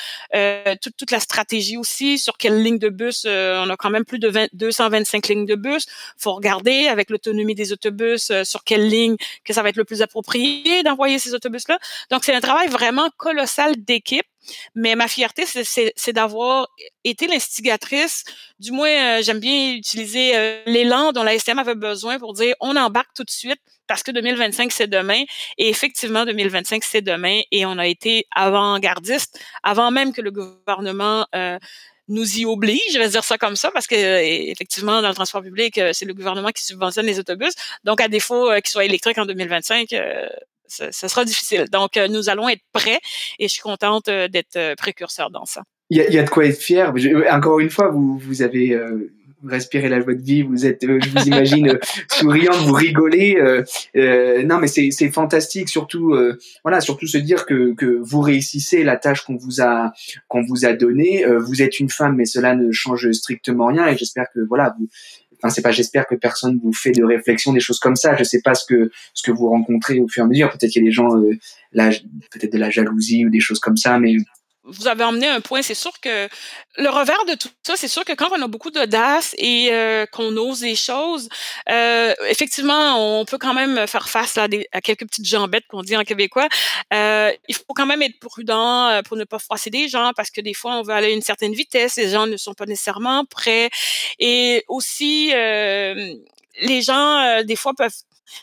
toute, 0.82 0.96
toute 0.98 1.12
la 1.12 1.20
stratégie 1.20 1.78
aussi, 1.78 2.18
sur 2.18 2.38
quelle 2.38 2.64
ligne 2.64 2.80
de 2.80 2.90
bus, 2.90 3.26
on 3.26 3.70
a 3.70 3.76
quand 3.78 3.92
même 3.92 4.06
plus 4.06 4.20
de 4.20 4.30
20, 4.30 4.48
225 4.54 5.28
lignes 5.28 5.46
de 5.46 5.56
bus. 5.56 5.86
faut 6.18 6.34
regarder 6.34 6.88
avec 6.88 7.12
l'autonomie 7.12 7.56
des 7.56 7.72
autobus 7.72 8.32
sur 8.44 8.64
quelle 8.64 8.88
ligne 8.88 9.16
que 9.44 9.54
ça 9.54 9.59
va 9.62 9.70
être 9.70 9.78
le 9.78 9.86
plus 9.86 10.02
approprié 10.02 10.84
d'envoyer 10.84 11.20
ces 11.20 11.34
autobus-là. 11.34 11.78
Donc, 12.12 12.24
c'est 12.24 12.34
un 12.34 12.42
travail 12.42 12.68
vraiment 12.68 13.10
colossal 13.18 13.76
d'équipe. 13.78 14.26
Mais 14.74 14.96
ma 14.96 15.08
fierté, 15.08 15.46
c'est 15.46 16.14
d'avoir 16.14 16.68
été 17.04 17.28
l'instigatrice. 17.28 18.24
Du 18.60 18.72
moins, 18.72 19.20
euh, 19.20 19.22
j'aime 19.22 19.40
bien 19.40 19.74
utiliser 19.74 20.36
euh, 20.36 20.62
l'élan 20.66 21.12
dont 21.12 21.24
la 21.24 21.38
STM 21.38 21.60
avait 21.60 21.76
besoin 21.76 22.20
pour 22.20 22.34
dire 22.34 22.56
on 22.60 22.76
embarque 22.76 23.14
tout 23.16 23.24
de 23.24 23.30
suite 23.30 23.60
parce 23.88 24.04
que 24.04 24.12
2025, 24.12 24.72
c'est 24.72 24.88
demain. 24.88 25.24
Et 25.58 25.70
effectivement, 25.70 26.26
2025, 26.26 26.84
c'est 26.84 27.02
demain. 27.02 27.42
Et 27.52 27.66
on 27.66 27.78
a 27.78 27.88
été 27.88 28.28
avant-gardiste 28.36 29.40
avant 29.64 29.92
même 29.92 30.14
que 30.14 30.22
le 30.22 30.32
gouvernement 30.32 31.26
euh, 31.36 31.58
nous 32.10 32.40
y 32.40 32.46
oblige, 32.46 32.82
je 32.94 33.00
vais 33.00 33.08
dire 33.08 33.24
ça 33.24 33.38
comme 33.38 33.56
ça, 33.56 33.72
parce 33.72 33.88
que 33.88 33.96
effectivement, 33.96 35.02
dans 35.02 35.10
le 35.10 35.16
transport 35.16 35.42
public, 35.42 35.80
c'est 35.94 36.06
le 36.06 36.14
gouvernement 36.14 36.50
qui 36.50 36.66
subventionne 36.66 37.06
les 37.06 37.20
autobus. 37.20 37.54
Donc, 37.84 38.02
à 38.02 38.08
défaut 38.08 38.50
qu'ils 38.56 38.72
soient 38.72 38.86
électriques 38.86 39.18
en 39.18 39.26
2025, 39.26 39.94
ça, 40.70 41.10
sera 41.10 41.26
difficile. 41.26 41.66
Donc, 41.72 41.98
euh, 41.98 42.08
nous 42.08 42.30
allons 42.30 42.48
être 42.50 42.64
prêts 42.72 43.00
et 43.40 43.48
je 43.48 43.54
suis 43.54 43.62
contente 43.62 44.08
euh, 44.08 44.28
d'être 44.28 44.56
euh, 44.56 44.76
précurseur 44.76 45.30
dans 45.30 45.46
ça. 45.46 45.64
Il 45.90 45.98
y, 45.98 46.20
a, 46.20 46.24
de 46.24 46.30
quoi 46.30 46.46
être 46.46 46.62
fier. 46.62 46.94
encore 47.32 47.60
une 47.60 47.72
fois, 47.72 47.90
vous, 47.90 48.16
vous 48.20 48.44
avez 48.44 48.80
respiré 49.46 49.90
la 49.90 50.02
joie 50.02 50.14
de 50.14 50.22
vie. 50.22 50.42
Vous 50.44 50.66
êtes, 50.66 50.80
je 50.82 51.10
vous 51.10 51.28
imagine 51.28 51.80
souriant, 52.12 52.54
vous 52.66 52.74
rigolez. 52.74 53.38
non, 53.96 54.60
mais 54.60 54.68
c'est 54.68 55.12
fantastique. 55.12 55.70
Surtout, 55.70 56.16
voilà, 56.64 56.82
surtout 56.82 57.08
se 57.08 57.18
dire 57.18 57.46
que, 57.46 57.74
que 57.74 58.00
vous 58.02 58.22
réussissez 58.22 58.84
la 58.84 58.98
tâche 58.98 59.22
qu'on 59.22 59.38
vous 59.38 59.62
a 59.62 59.92
qu'on 60.28 60.44
vous 60.44 60.66
a 60.66 60.74
donnée. 60.74 61.26
vous 61.40 61.62
êtes 61.62 61.80
une 61.80 61.90
femme, 61.90 62.16
mais 62.16 62.26
cela 62.26 62.56
ne 62.56 62.72
change 62.72 63.12
strictement 63.12 63.68
rien. 63.68 63.88
Et 63.88 63.98
j'espère 63.98 64.28
que 64.34 64.40
voilà, 64.48 64.76
vous, 64.80 64.88
enfin 65.42 65.50
c'est 65.50 65.62
pas 65.62 65.72
j'espère 65.72 66.06
que 66.06 66.16
personne 66.16 66.60
vous 66.62 66.74
fait 66.74 66.92
de 66.92 67.04
réflexion 67.04 67.54
des 67.54 67.60
choses 67.60 67.80
comme 67.80 67.96
ça 67.96 68.16
je 68.16 68.24
sais 68.24 68.42
pas 68.42 68.54
ce 68.54 68.66
que 68.66 68.92
ce 69.14 69.24
que 69.24 69.32
vous 69.32 69.50
rencontrez 69.50 70.00
au 70.00 70.08
fur 70.08 70.24
et 70.24 70.26
à 70.26 70.28
mesure 70.28 70.50
peut-être 70.52 70.72
qu'il 70.72 70.84
y 70.84 70.86
a 70.86 70.90
des 70.90 70.94
gens 70.94 71.16
euh, 71.16 71.32
là 71.72 71.90
peut-être 72.32 72.54
de 72.54 72.58
la 72.58 72.70
jalousie 72.70 73.26
ou 73.26 73.30
des 73.30 73.40
choses 73.40 73.60
comme 73.60 73.78
ça 73.78 74.00
mais 74.00 74.16
vous 74.70 74.88
avez 74.88 75.04
emmené 75.04 75.28
un 75.28 75.42
point. 75.42 75.62
C'est 75.62 75.74
sûr 75.74 75.92
que 76.00 76.28
le 76.78 76.90
revers 76.90 77.26
de 77.26 77.36
tout 77.36 77.50
ça, 77.64 77.76
c'est 77.76 77.88
sûr 77.88 78.06
que 78.06 78.14
quand 78.14 78.30
on 78.32 78.42
a 78.42 78.48
beaucoup 78.48 78.72
d'audace 78.72 79.36
et 79.38 79.70
euh, 79.72 80.06
qu'on 80.06 80.36
ose 80.38 80.62
des 80.62 80.76
choses, 80.76 81.30
euh, 81.70 82.14
effectivement, 82.30 83.20
on 83.20 83.26
peut 83.26 83.38
quand 83.38 83.54
même 83.54 83.88
faire 83.88 84.10
face 84.10 84.38
à, 84.38 84.48
des, 84.48 84.68
à 84.72 84.82
quelques 84.82 85.06
petites 85.06 85.26
jambettes 85.26 85.66
qu'on 85.68 85.82
dit 85.82 85.98
en 85.98 86.04
québécois. 86.04 86.48
Euh, 86.94 87.32
il 87.48 87.56
faut 87.56 87.74
quand 87.76 87.86
même 87.86 88.02
être 88.02 88.20
prudent 88.20 88.88
euh, 88.88 89.02
pour 89.02 89.18
ne 89.18 89.24
pas 89.24 89.40
froisser 89.40 89.70
des 89.70 89.88
gens 89.88 90.12
parce 90.16 90.32
que 90.32 90.42
des 90.42 90.54
fois, 90.54 90.76
on 90.78 90.84
veut 90.84 90.94
aller 90.94 91.08
à 91.08 91.12
une 91.12 91.22
certaine 91.22 91.54
vitesse. 91.54 91.98
Les 91.98 92.10
gens 92.10 92.28
ne 92.28 92.38
sont 92.38 92.54
pas 92.54 92.66
nécessairement 92.66 93.26
prêts. 93.26 93.70
Et 94.20 94.64
aussi, 94.68 95.32
euh, 95.34 96.14
les 96.62 96.82
gens, 96.82 97.44
des 97.44 97.56
fois, 97.56 97.74
peuvent 97.74 97.92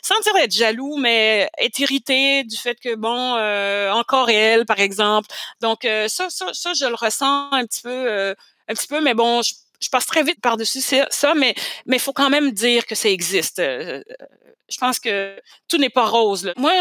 sans 0.01 0.19
dire 0.21 0.35
être 0.37 0.51
jaloux, 0.51 0.97
mais 0.97 1.49
être 1.57 1.79
irrité 1.79 2.43
du 2.43 2.57
fait 2.57 2.79
que 2.79 2.95
bon, 2.95 3.35
euh, 3.37 3.91
encore 3.91 4.29
elle, 4.29 4.65
par 4.65 4.79
exemple. 4.79 5.29
Donc 5.61 5.85
euh, 5.85 6.07
ça, 6.07 6.29
ça, 6.29 6.47
ça, 6.53 6.73
je 6.73 6.85
le 6.85 6.95
ressens 6.95 7.51
un 7.51 7.65
petit 7.65 7.81
peu, 7.81 7.89
euh, 7.89 8.35
un 8.67 8.73
petit 8.73 8.87
peu, 8.87 9.01
mais 9.01 9.13
bon, 9.13 9.41
je, 9.41 9.53
je 9.79 9.89
passe 9.89 10.05
très 10.05 10.23
vite 10.23 10.41
par-dessus 10.41 10.81
ça, 10.81 11.33
mais 11.35 11.55
mais 11.85 11.99
faut 11.99 12.13
quand 12.13 12.29
même 12.29 12.51
dire 12.51 12.85
que 12.85 12.95
ça 12.95 13.09
existe. 13.09 13.57
je 13.59 14.77
pense 14.79 14.99
que 14.99 15.39
tout 15.69 15.77
n'est 15.77 15.89
pas 15.89 16.05
rose. 16.05 16.51
Moi, 16.57 16.73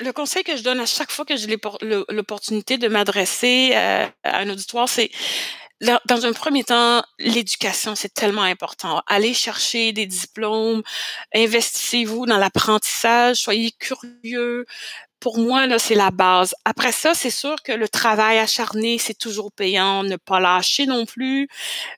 le 0.00 0.10
conseil 0.12 0.42
que 0.42 0.56
je 0.56 0.62
donne 0.62 0.80
à 0.80 0.86
chaque 0.86 1.12
fois 1.12 1.24
que 1.24 1.36
j'ai 1.36 1.46
l'opportunité 2.08 2.78
de 2.78 2.88
m'adresser 2.88 3.74
à 3.74 4.10
un 4.24 4.48
auditoire, 4.50 4.88
c'est 4.88 5.10
dans 5.80 6.26
un 6.26 6.32
premier 6.32 6.64
temps, 6.64 7.02
l'éducation, 7.18 7.94
c'est 7.94 8.12
tellement 8.12 8.42
important. 8.42 9.02
Allez 9.06 9.32
chercher 9.32 9.92
des 9.92 10.06
diplômes, 10.06 10.82
investissez-vous 11.34 12.26
dans 12.26 12.36
l'apprentissage, 12.36 13.36
soyez 13.38 13.72
curieux. 13.72 14.66
Pour 15.20 15.38
moi, 15.38 15.66
là, 15.66 15.78
c'est 15.78 15.94
la 15.94 16.10
base. 16.10 16.54
Après 16.64 16.92
ça, 16.92 17.14
c'est 17.14 17.30
sûr 17.30 17.56
que 17.62 17.72
le 17.72 17.88
travail 17.88 18.38
acharné, 18.38 18.98
c'est 18.98 19.18
toujours 19.18 19.52
payant, 19.52 20.02
ne 20.02 20.16
pas 20.16 20.40
lâcher 20.40 20.86
non 20.86 21.04
plus, 21.04 21.48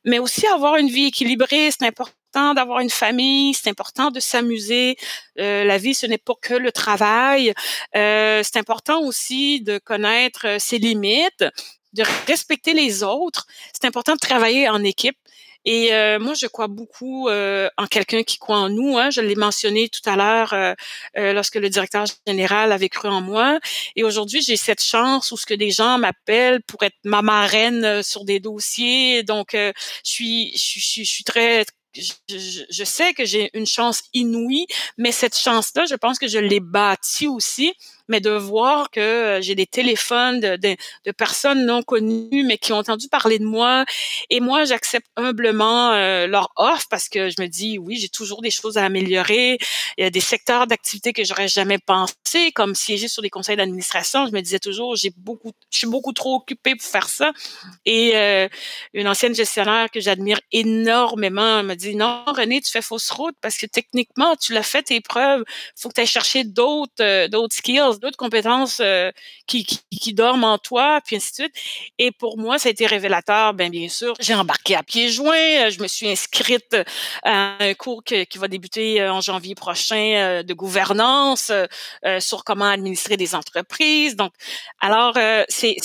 mais 0.05 0.18
aussi 0.18 0.47
avoir 0.47 0.77
une 0.77 0.88
vie 0.88 1.07
équilibrée, 1.07 1.71
c'est 1.71 1.87
important 1.87 2.55
d'avoir 2.55 2.81
une 2.81 2.90
famille, 2.90 3.55
c'est 3.55 3.68
important 3.68 4.11
de 4.11 4.18
s'amuser. 4.18 4.97
Euh, 5.38 5.64
la 5.64 5.79
vie, 5.79 5.95
ce 5.95 6.07
n'est 6.07 6.18
pas 6.18 6.35
que 6.40 6.55
le 6.55 6.73
travail. 6.73 7.53
Euh, 7.95 8.42
c'est 8.42 8.59
important 8.59 9.03
aussi 9.03 9.61
de 9.61 9.79
connaître 9.79 10.47
euh, 10.47 10.59
ses 10.59 10.79
limites 10.79 11.45
de 11.92 12.05
respecter 12.26 12.74
les 12.74 13.02
autres. 13.02 13.46
C'est 13.72 13.87
important 13.87 14.14
de 14.14 14.18
travailler 14.18 14.68
en 14.68 14.83
équipe. 14.83 15.16
Et 15.64 15.94
euh, 15.94 16.18
moi, 16.18 16.35
je 16.35 16.46
crois 16.46 16.66
beaucoup 16.66 17.28
euh, 17.28 17.68
en 17.76 17.87
quelqu'un 17.87 18.24
qui 18.24 18.38
croit 18.38 18.59
en 18.59 18.68
nous. 18.68 18.98
Hein. 18.98 19.11
Je 19.11 19.20
l'ai 19.20 19.37
mentionné 19.37 19.88
tout 19.88 20.09
à 20.11 20.16
l'heure 20.16 20.52
euh, 20.55 21.33
lorsque 21.33 21.55
le 21.55 21.68
directeur 21.68 22.05
général 22.26 22.72
avait 22.72 22.88
cru 22.88 23.09
en 23.09 23.20
moi. 23.20 23.61
Et 23.94 24.02
aujourd'hui, 24.02 24.42
j'ai 24.42 24.57
cette 24.57 24.83
chance 24.83 25.31
où 25.31 25.37
ce 25.37 25.46
que 25.46 25.55
des 25.55 25.70
gens 25.70 25.98
m'appellent 25.98 26.62
pour 26.62 26.83
être 26.83 26.96
ma 27.05 27.22
marraine 27.22 28.02
sur 28.02 28.24
des 28.24 28.40
dossiers. 28.40 29.22
Donc, 29.22 29.50
je 29.52 29.72
suis, 30.02 30.57
je, 30.57 30.81
je, 30.81 31.05
je 31.05 31.09
suis 31.09 31.24
très 31.24 31.64
je, 31.94 32.64
je, 32.70 32.85
sais 32.85 33.12
que 33.12 33.24
j'ai 33.24 33.50
une 33.52 33.66
chance 33.66 34.05
inouïe, 34.14 34.66
mais 34.96 35.12
cette 35.12 35.37
chance-là, 35.37 35.85
je 35.85 35.94
pense 35.94 36.18
que 36.18 36.26
je 36.26 36.38
l'ai 36.38 36.61
bâtie 36.61 37.28
aussi 37.28 37.74
mais 38.12 38.20
de 38.20 38.31
voir 38.31 38.90
que 38.90 39.01
euh, 39.01 39.40
j'ai 39.40 39.55
des 39.55 39.66
téléphones 39.66 40.38
de, 40.38 40.57
de, 40.57 40.77
de, 41.07 41.12
personnes 41.12 41.64
non 41.64 41.83
connues, 41.83 42.44
mais 42.44 42.59
qui 42.59 42.72
ont 42.75 42.77
entendu 42.77 43.09
parler 43.09 43.38
de 43.38 43.44
moi. 43.44 43.87
Et 44.29 44.40
moi, 44.40 44.64
j'accepte 44.66 45.07
humblement 45.16 45.92
euh, 45.92 46.27
leur 46.27 46.53
offre 46.57 46.87
parce 46.90 47.09
que 47.09 47.31
je 47.31 47.40
me 47.40 47.46
dis, 47.46 47.79
oui, 47.79 47.96
j'ai 47.96 48.11
toujours 48.11 48.42
des 48.42 48.51
choses 48.51 48.77
à 48.77 48.85
améliorer. 48.85 49.57
Il 49.96 50.05
y 50.05 50.07
a 50.07 50.11
des 50.11 50.20
secteurs 50.20 50.66
d'activité 50.66 51.14
que 51.14 51.25
j'aurais 51.25 51.48
jamais 51.48 51.79
pensé, 51.79 52.53
comme 52.55 52.75
siéger 52.75 53.09
sur 53.09 53.22
des 53.22 53.31
conseils 53.31 53.57
d'administration. 53.57 54.27
Je 54.27 54.33
me 54.33 54.42
disais 54.42 54.59
toujours, 54.59 54.94
j'ai 54.94 55.12
beaucoup, 55.16 55.53
je 55.70 55.79
suis 55.79 55.87
beaucoup 55.87 56.12
trop 56.12 56.37
occupée 56.37 56.75
pour 56.77 56.87
faire 56.87 57.09
ça. 57.09 57.33
Et 57.87 58.12
euh, 58.14 58.46
une 58.92 59.09
ancienne 59.09 59.35
gestionnaire 59.35 59.90
que 59.90 60.01
j'admire 60.01 60.40
énormément 60.53 61.62
me 61.62 61.75
dit, 61.75 61.96
non, 61.96 62.25
René, 62.27 62.61
tu 62.61 62.70
fais 62.70 62.83
fausse 62.83 63.11
route 63.11 63.37
parce 63.40 63.57
que 63.57 63.64
techniquement, 63.64 64.37
tu 64.37 64.53
l'as 64.53 64.62
fait 64.62 64.83
tes 64.83 65.01
preuves. 65.01 65.44
Faut 65.77 65.88
que 65.88 65.94
tu 65.94 66.03
ailles 66.03 66.07
chercher 66.07 66.44
d'autres, 66.44 67.29
d'autres 67.29 67.57
skills, 67.57 68.01
d'autres 68.02 68.16
compétences 68.16 68.80
euh, 68.80 69.10
qui, 69.46 69.64
qui, 69.64 69.80
qui, 69.90 70.12
dorment 70.12 70.44
en 70.44 70.58
toi, 70.58 71.00
puis 71.04 71.16
ainsi 71.16 71.30
de 71.30 71.34
suite. 71.36 71.54
Et 71.98 72.10
pour 72.10 72.36
moi, 72.36 72.58
ça 72.58 72.68
a 72.68 72.72
été 72.72 72.86
révélateur, 72.86 73.54
bien, 73.54 73.70
bien 73.70 73.88
sûr. 73.88 74.14
J'ai 74.20 74.34
embarqué 74.34 74.74
à 74.74 74.82
pieds 74.82 75.08
joints, 75.08 75.70
je 75.70 75.80
me 75.80 75.86
suis 75.86 76.08
inscrite 76.08 76.76
à 77.22 77.62
un 77.62 77.74
cours 77.74 78.02
qui 78.04 78.38
va 78.38 78.48
débuter 78.48 79.00
euh, 79.00 79.12
en 79.12 79.20
janvier 79.20 79.54
prochain 79.54 80.14
euh, 80.16 80.42
de 80.42 80.52
gouvernance 80.52 81.52
sur 82.18 82.44
comment 82.44 82.68
administrer 82.68 83.16
des 83.16 83.34
entreprises. 83.34 84.16
Donc, 84.16 84.32
alors, 84.80 85.16
c'est 85.48 85.76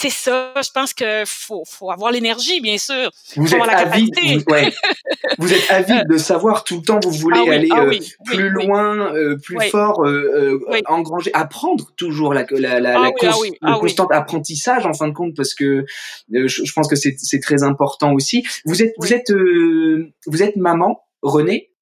c'est 0.00 0.10
ça. 0.10 0.52
Je 0.54 0.70
pense 0.72 0.94
que 0.94 1.24
faut, 1.26 1.64
faut 1.66 1.90
avoir 1.90 2.12
l'énergie, 2.12 2.60
bien 2.60 2.78
sûr. 2.78 3.10
Vous 3.34 3.52
êtes 3.52 3.60
avide, 3.68 4.14
vous, 4.16 4.52
ouais. 4.52 4.72
vous, 5.38 5.52
êtes 5.52 5.68
avide 5.70 6.06
de 6.08 6.16
savoir 6.18 6.62
tout 6.62 6.76
le 6.76 6.82
temps. 6.82 7.00
Vous 7.02 7.10
voulez 7.10 7.40
ah 7.44 7.52
aller 7.52 7.68
ah 7.72 7.82
euh, 7.82 7.98
plus 8.24 8.48
loin, 8.50 9.12
euh, 9.12 9.36
plus 9.42 9.58
fort, 9.70 10.06
euh, 10.06 10.60
engranger, 10.86 11.32
apprendre 11.34 11.90
toujours 11.96 12.32
la, 12.32 12.46
la, 12.50 12.78
la, 12.78 13.00
ah 13.00 13.10
le 13.10 13.80
constant 13.80 14.06
apprentissage 14.06 14.86
en 14.86 14.94
fin 14.94 15.08
de 15.08 15.14
compte, 15.14 15.34
parce 15.34 15.52
que 15.52 15.84
je, 16.30 16.46
je, 16.46 16.72
pense 16.72 16.86
que 16.86 16.94
c'est 16.94 17.40
très 17.40 17.64
important 17.64 18.12
aussi. 18.12 18.46
Vous 18.66 18.80
êtes, 18.80 18.94
vous 18.98 19.12
êtes, 19.12 19.32
vous 19.32 20.42
êtes 20.44 20.54
maman, 20.54 21.02
Renée? 21.22 21.72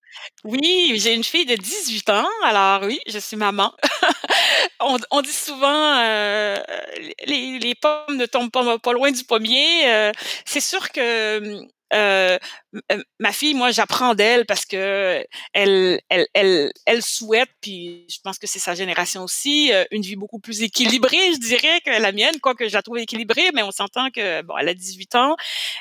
Oui, 0.44 0.94
j'ai 0.96 1.14
une 1.14 1.24
fille 1.24 1.44
de 1.44 1.54
18 1.54 2.08
ans, 2.10 2.28
alors 2.44 2.82
oui, 2.84 2.98
je 3.06 3.18
suis 3.18 3.36
maman. 3.36 3.72
on, 4.80 4.98
on, 5.10 5.22
dit 5.22 5.32
souvent 5.32 5.98
euh, 5.98 6.56
les, 7.26 7.74
pommes 7.74 8.16
ne 8.16 8.26
tombent 8.26 8.50
pas, 8.50 8.78
pas 8.78 8.92
loin 8.92 9.10
du 9.10 9.24
pommier. 9.24 9.88
Euh, 9.88 10.12
c'est 10.44 10.60
sûr 10.60 10.90
que 10.92 11.38
hum, 11.38 11.68
euh, 11.92 12.38
ma 13.20 13.32
fille, 13.32 13.54
moi, 13.54 13.70
j'apprends 13.70 14.14
d'elle 14.14 14.44
parce 14.44 14.64
que 14.64 15.24
elle, 15.52 16.00
elle, 16.08 16.26
elle, 16.34 16.70
elle 16.84 17.02
souhaite, 17.02 17.48
puis 17.60 18.06
je 18.08 18.18
pense 18.22 18.38
que 18.38 18.46
c'est 18.46 18.58
sa 18.58 18.74
génération 18.74 19.22
aussi, 19.22 19.72
une 19.90 20.02
vie 20.02 20.16
beaucoup 20.16 20.38
plus 20.38 20.62
équilibrée, 20.62 21.32
je 21.32 21.38
dirais, 21.38 21.80
que 21.84 21.90
la 21.90 22.12
mienne, 22.12 22.38
quoique 22.40 22.68
je 22.68 22.74
la 22.74 22.82
trouve 22.82 22.98
équilibrée, 22.98 23.50
mais 23.54 23.62
on 23.62 23.70
s'entend 23.70 24.10
que, 24.10 24.42
bon, 24.42 24.56
elle 24.58 24.68
a 24.68 24.74
18 24.74 25.14
ans, 25.14 25.36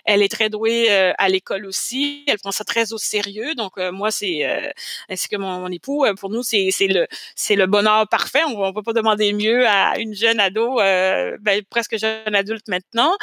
elle 0.05 0.21
est 0.21 0.29
très 0.29 0.49
douée 0.49 0.89
à 0.89 1.29
l'école 1.29 1.65
aussi, 1.65 2.23
elle 2.27 2.37
prend 2.39 2.51
ça 2.51 2.63
très 2.63 2.93
au 2.93 2.97
sérieux, 2.97 3.55
donc 3.55 3.77
moi, 3.77 4.11
c'est, 4.11 4.73
ainsi 5.09 5.27
que 5.27 5.37
mon, 5.37 5.67
époux, 5.67 6.05
pour 6.19 6.29
nous, 6.29 6.43
c'est, 6.43 6.69
c'est 6.71 6.87
le, 6.87 7.07
c'est 7.35 7.55
le 7.55 7.65
bonheur 7.65 8.07
parfait, 8.07 8.43
on, 8.45 8.67
ne 8.67 8.71
peut 8.71 8.83
pas 8.83 8.93
demander 8.93 9.33
mieux 9.33 9.67
à 9.67 9.97
une 9.97 10.13
jeune 10.13 10.39
ado, 10.39 10.75
ben, 10.77 11.61
presque 11.69 11.97
jeune 11.97 12.35
adulte 12.35 12.67
maintenant, 12.67 13.15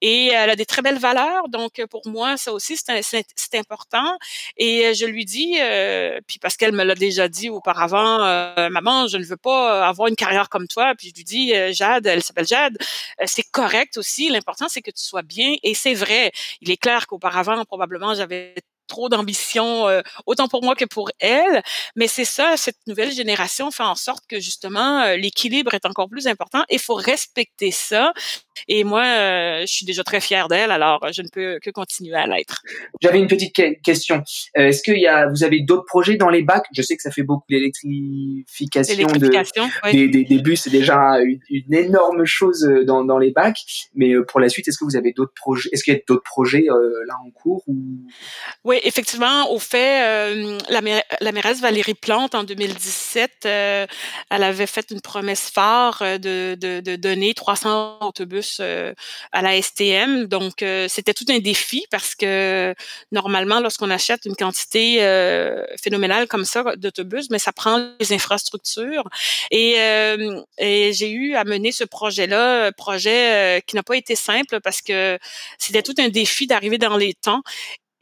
et 0.00 0.28
elle 0.28 0.50
a 0.50 0.56
des 0.56 0.66
très 0.66 0.82
belles 0.82 0.98
valeurs, 0.98 1.48
donc 1.48 1.82
pour 1.90 2.02
moi, 2.06 2.23
ça 2.36 2.52
aussi, 2.52 2.76
c'est 2.76 3.58
important. 3.58 4.18
Et 4.56 4.94
je 4.94 5.06
lui 5.06 5.24
dis, 5.24 5.56
euh, 5.60 6.20
puis 6.26 6.38
parce 6.38 6.56
qu'elle 6.56 6.72
me 6.72 6.84
l'a 6.84 6.94
déjà 6.94 7.28
dit 7.28 7.48
auparavant, 7.50 8.22
euh, 8.24 8.68
maman, 8.70 9.06
je 9.08 9.16
ne 9.16 9.24
veux 9.24 9.36
pas 9.36 9.86
avoir 9.86 10.08
une 10.08 10.16
carrière 10.16 10.48
comme 10.48 10.68
toi. 10.68 10.94
Puis 10.96 11.08
je 11.10 11.14
lui 11.14 11.24
dis, 11.24 11.54
euh, 11.54 11.72
Jade, 11.72 12.06
elle 12.06 12.22
s'appelle 12.22 12.46
Jade, 12.46 12.76
c'est 13.24 13.48
correct 13.50 13.96
aussi. 13.98 14.28
L'important, 14.30 14.66
c'est 14.68 14.82
que 14.82 14.90
tu 14.90 15.02
sois 15.02 15.22
bien. 15.22 15.54
Et 15.62 15.74
c'est 15.74 15.94
vrai. 15.94 16.32
Il 16.60 16.70
est 16.70 16.76
clair 16.76 17.06
qu'auparavant, 17.06 17.64
probablement, 17.64 18.14
j'avais 18.14 18.54
trop 18.86 19.08
d'ambition, 19.08 19.88
euh, 19.88 20.02
autant 20.26 20.48
pour 20.48 20.62
moi 20.62 20.74
que 20.74 20.84
pour 20.84 21.10
elle. 21.20 21.62
Mais 21.96 22.06
c'est 22.06 22.24
ça, 22.24 22.54
cette 22.56 22.78
nouvelle 22.86 23.12
génération 23.12 23.70
fait 23.70 23.82
en 23.82 23.94
sorte 23.94 24.24
que 24.28 24.40
justement 24.40 25.00
euh, 25.00 25.16
l'équilibre 25.16 25.74
est 25.74 25.86
encore 25.86 26.08
plus 26.08 26.26
important 26.26 26.62
et 26.68 26.74
il 26.74 26.80
faut 26.80 26.94
respecter 26.94 27.70
ça. 27.70 28.12
Et 28.68 28.84
moi, 28.84 29.02
euh, 29.04 29.60
je 29.62 29.66
suis 29.66 29.86
déjà 29.86 30.04
très 30.04 30.20
fière 30.20 30.48
d'elle, 30.48 30.70
alors 30.70 31.06
je 31.12 31.22
ne 31.22 31.28
peux 31.28 31.58
que 31.60 31.70
continuer 31.70 32.14
à 32.14 32.26
l'être. 32.26 32.62
J'avais 33.00 33.18
une 33.18 33.26
petite 33.26 33.54
question. 33.82 34.22
Est-ce 34.54 34.82
qu'il 34.82 34.98
y 34.98 35.06
a, 35.06 35.28
vous 35.28 35.42
avez 35.42 35.60
d'autres 35.62 35.86
projets 35.86 36.16
dans 36.16 36.30
les 36.30 36.42
bacs? 36.42 36.66
Je 36.74 36.82
sais 36.82 36.96
que 36.96 37.02
ça 37.02 37.10
fait 37.10 37.22
beaucoup 37.22 37.44
l'électrification 37.48 39.08
de, 39.08 39.90
des, 39.90 40.08
des, 40.08 40.24
des, 40.24 40.38
bus, 40.38 40.62
c'est 40.62 40.70
déjà 40.70 41.18
une, 41.20 41.40
une, 41.50 41.74
énorme 41.74 42.24
chose 42.24 42.68
dans, 42.86 43.04
dans 43.04 43.18
les 43.18 43.32
bacs. 43.32 43.60
Mais 43.94 44.12
pour 44.28 44.40
la 44.40 44.48
suite, 44.48 44.68
est-ce 44.68 44.78
que 44.78 44.84
vous 44.84 44.96
avez 44.96 45.12
d'autres 45.12 45.34
projets 45.34 45.68
Est-ce 45.72 45.82
qu'il 45.82 45.92
y 45.92 45.96
a 45.96 46.00
d'autres 46.06 46.22
projets 46.22 46.66
là 47.06 47.14
en 47.24 47.30
cours 47.30 47.64
ou... 47.66 47.76
Oui, 48.64 48.73
effectivement, 48.84 49.50
au 49.52 49.58
fait, 49.58 50.02
euh, 50.02 50.58
la, 50.68 50.80
la, 51.20 51.32
mairesse 51.32 51.60
Valérie 51.60 51.94
Plante, 51.94 52.34
en 52.34 52.44
2017, 52.44 53.30
euh, 53.44 53.86
elle 54.30 54.42
avait 54.42 54.66
fait 54.66 54.90
une 54.90 55.00
promesse 55.00 55.50
phare 55.50 55.98
euh, 56.02 56.18
de, 56.18 56.56
de, 56.60 56.80
de 56.80 56.96
donner 56.96 57.34
300 57.34 57.98
autobus 58.00 58.60
à 58.60 59.42
la 59.42 59.60
STM. 59.60 60.26
Donc, 60.26 60.64
c'était 60.88 61.14
tout 61.14 61.24
un 61.28 61.38
défi 61.38 61.86
parce 61.90 62.14
que 62.14 62.74
normalement, 63.12 63.60
lorsqu'on 63.60 63.90
achète 63.90 64.24
une 64.24 64.36
quantité 64.36 64.98
phénoménale 65.82 66.26
comme 66.26 66.44
ça 66.44 66.64
d'autobus, 66.76 67.30
mais 67.30 67.38
ça 67.38 67.52
prend 67.52 67.92
les 68.00 68.12
infrastructures. 68.12 69.08
Et, 69.50 69.76
et 70.58 70.92
j'ai 70.92 71.10
eu 71.10 71.34
à 71.34 71.44
mener 71.44 71.72
ce 71.72 71.84
projet-là, 71.84 72.72
projet 72.72 73.62
qui 73.66 73.76
n'a 73.76 73.82
pas 73.82 73.96
été 73.96 74.16
simple 74.16 74.60
parce 74.60 74.82
que 74.82 75.18
c'était 75.58 75.82
tout 75.82 75.94
un 75.98 76.08
défi 76.08 76.46
d'arriver 76.46 76.78
dans 76.78 76.96
les 76.96 77.14
temps 77.14 77.42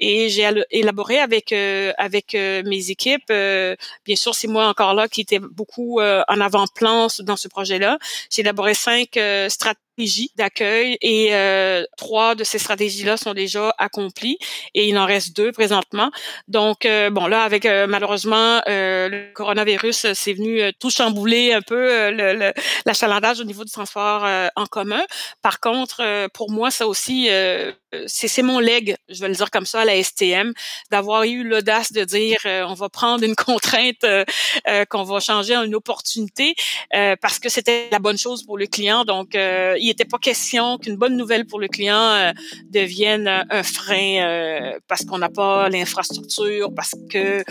et 0.05 0.29
j'ai 0.31 0.51
élaboré 0.73 1.21
avec 1.21 1.53
euh, 1.53 1.93
avec 1.97 2.35
euh, 2.35 2.65
mes 2.67 2.91
équipes. 2.91 3.31
Euh, 3.31 3.77
bien 4.05 4.17
sûr, 4.17 4.35
c'est 4.35 4.49
moi 4.49 4.67
encore 4.67 4.95
là 4.95 5.07
qui 5.07 5.21
était 5.21 5.39
beaucoup 5.39 6.01
en 6.01 6.41
avant-plan 6.41 7.07
dans 7.21 7.37
ce 7.37 7.47
projet-là. 7.47 7.99
J'ai 8.29 8.41
élaboré 8.41 8.75
cinq 8.75 9.19
stratégies 9.49 9.92
d'accueil 10.37 10.97
et 11.01 11.35
euh, 11.35 11.85
trois 11.97 12.35
de 12.35 12.45
ces 12.45 12.59
stratégies-là 12.59 13.17
sont 13.17 13.35
déjà 13.35 13.75
accomplies 13.79 14.39
et 14.75 14.89
il 14.89 14.99
en 14.99 15.07
reste 15.07 15.37
deux 15.37 15.53
présentement. 15.53 16.11
Donc 16.49 16.87
euh, 16.87 17.11
bon 17.11 17.27
là 17.27 17.43
avec 17.43 17.67
euh, 17.67 17.87
malheureusement 17.87 18.63
le 18.67 19.33
coronavirus 19.35 20.13
c'est 20.15 20.33
venu 20.33 20.61
tout 20.81 20.91
chambouler 20.91 21.53
un 21.53 21.61
peu 21.61 22.11
l'achalandage 22.87 23.41
au 23.41 23.45
niveau 23.45 23.65
du 23.65 23.71
transport 23.71 24.27
en 24.57 24.67
commun. 24.67 25.03
Par 25.43 25.61
contre 25.61 26.29
pour 26.29 26.51
moi 26.51 26.71
ça 26.71 26.87
aussi 26.87 27.29
c'est 28.07 28.43
mon 28.43 28.59
leg, 28.59 28.97
je 29.09 29.21
vais 29.21 29.29
le 29.29 29.35
dire 29.35 29.51
comme 29.51 29.67
ça 29.67 29.81
à 29.81 29.85
la 29.85 30.03
STM, 30.03 30.53
d'avoir 30.91 31.25
eu 31.25 31.45
l'audace 31.45 31.93
de 31.93 32.05
dire 32.05 32.41
on 32.45 32.75
va 32.75 32.89
prendre 32.89 33.25
une 33.25 33.37
contrainte 33.47 34.05
qu'on 34.89 35.03
va 35.03 35.21
changer 35.21 35.57
en 35.57 35.63
une 35.63 35.75
opportunité 35.75 36.55
parce 36.91 37.39
que 37.39 37.49
c'était 37.49 37.89
la 37.93 37.99
bonne 37.99 38.19
chose 38.19 38.45
pour 38.45 38.57
le 38.57 38.67
client. 38.67 39.05
Donc 39.05 39.37
il 39.83 39.89
n'était 39.89 40.05
pas 40.05 40.19
question 40.19 40.79
qu'une 40.79 40.97
bonne 40.97 41.17
nouvelle 41.17 41.45
pour 41.45 41.59
le 41.59 41.67
client 41.67 41.97
euh, 41.97 42.31
devienne 42.71 43.29
un 43.29 43.63
frein 43.63 44.23
euh, 44.23 44.79
parce 44.89 45.05
qu'on 45.05 45.19
n'a 45.19 45.29
pas 45.29 45.69
l'infrastructure, 45.69 46.73
parce 46.75 46.95
que 47.11 47.43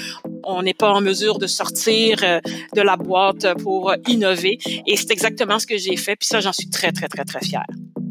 on 0.44 0.64
n'est 0.64 0.74
pas 0.74 0.90
en 0.90 1.02
mesure 1.02 1.40
de 1.40 1.48
sortir 1.48 2.20
euh, 2.24 2.40
de 2.76 2.82
la 2.82 2.96
boîte 2.96 3.46
pour 3.62 3.94
innover. 4.08 4.58
Et 4.88 4.96
c'est 4.96 5.12
exactement 5.12 5.60
ce 5.60 5.68
que 5.68 5.78
j'ai 5.78 5.98
fait. 5.98 6.16
Puis 6.16 6.28
ça, 6.28 6.40
j'en 6.40 6.54
suis 6.54 6.70
très, 6.70 6.92
très, 6.92 7.10
très, 7.10 7.26
très 7.26 7.42
fière. 7.42 7.66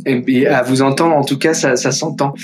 Et, 0.06 0.46
à 0.46 0.62
vous 0.62 0.82
entendre, 0.82 1.16
en 1.16 1.24
tout 1.24 1.38
cas, 1.38 1.54
ça, 1.54 1.76
ça 1.76 1.90
s'entend. 1.90 2.34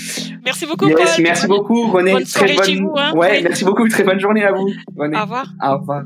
Merci 0.44 0.66
beaucoup, 0.66 0.88
Paul. 0.88 1.06
Merci 1.20 1.46
beaucoup, 1.46 1.90
René. 1.90 2.12
Bonne 2.12 2.24
très 2.24 2.54
bonne. 2.54 2.80
Vous, 2.80 2.94
hein. 2.96 3.12
ouais, 3.14 3.42
merci 3.42 3.64
beaucoup. 3.64 3.86
Très 3.88 4.04
bonne 4.04 4.20
journée 4.20 4.44
à 4.44 4.52
vous. 4.52 4.68
Au 4.96 5.02
revoir. 5.02 5.46
Au 5.62 5.78
revoir. 5.78 6.02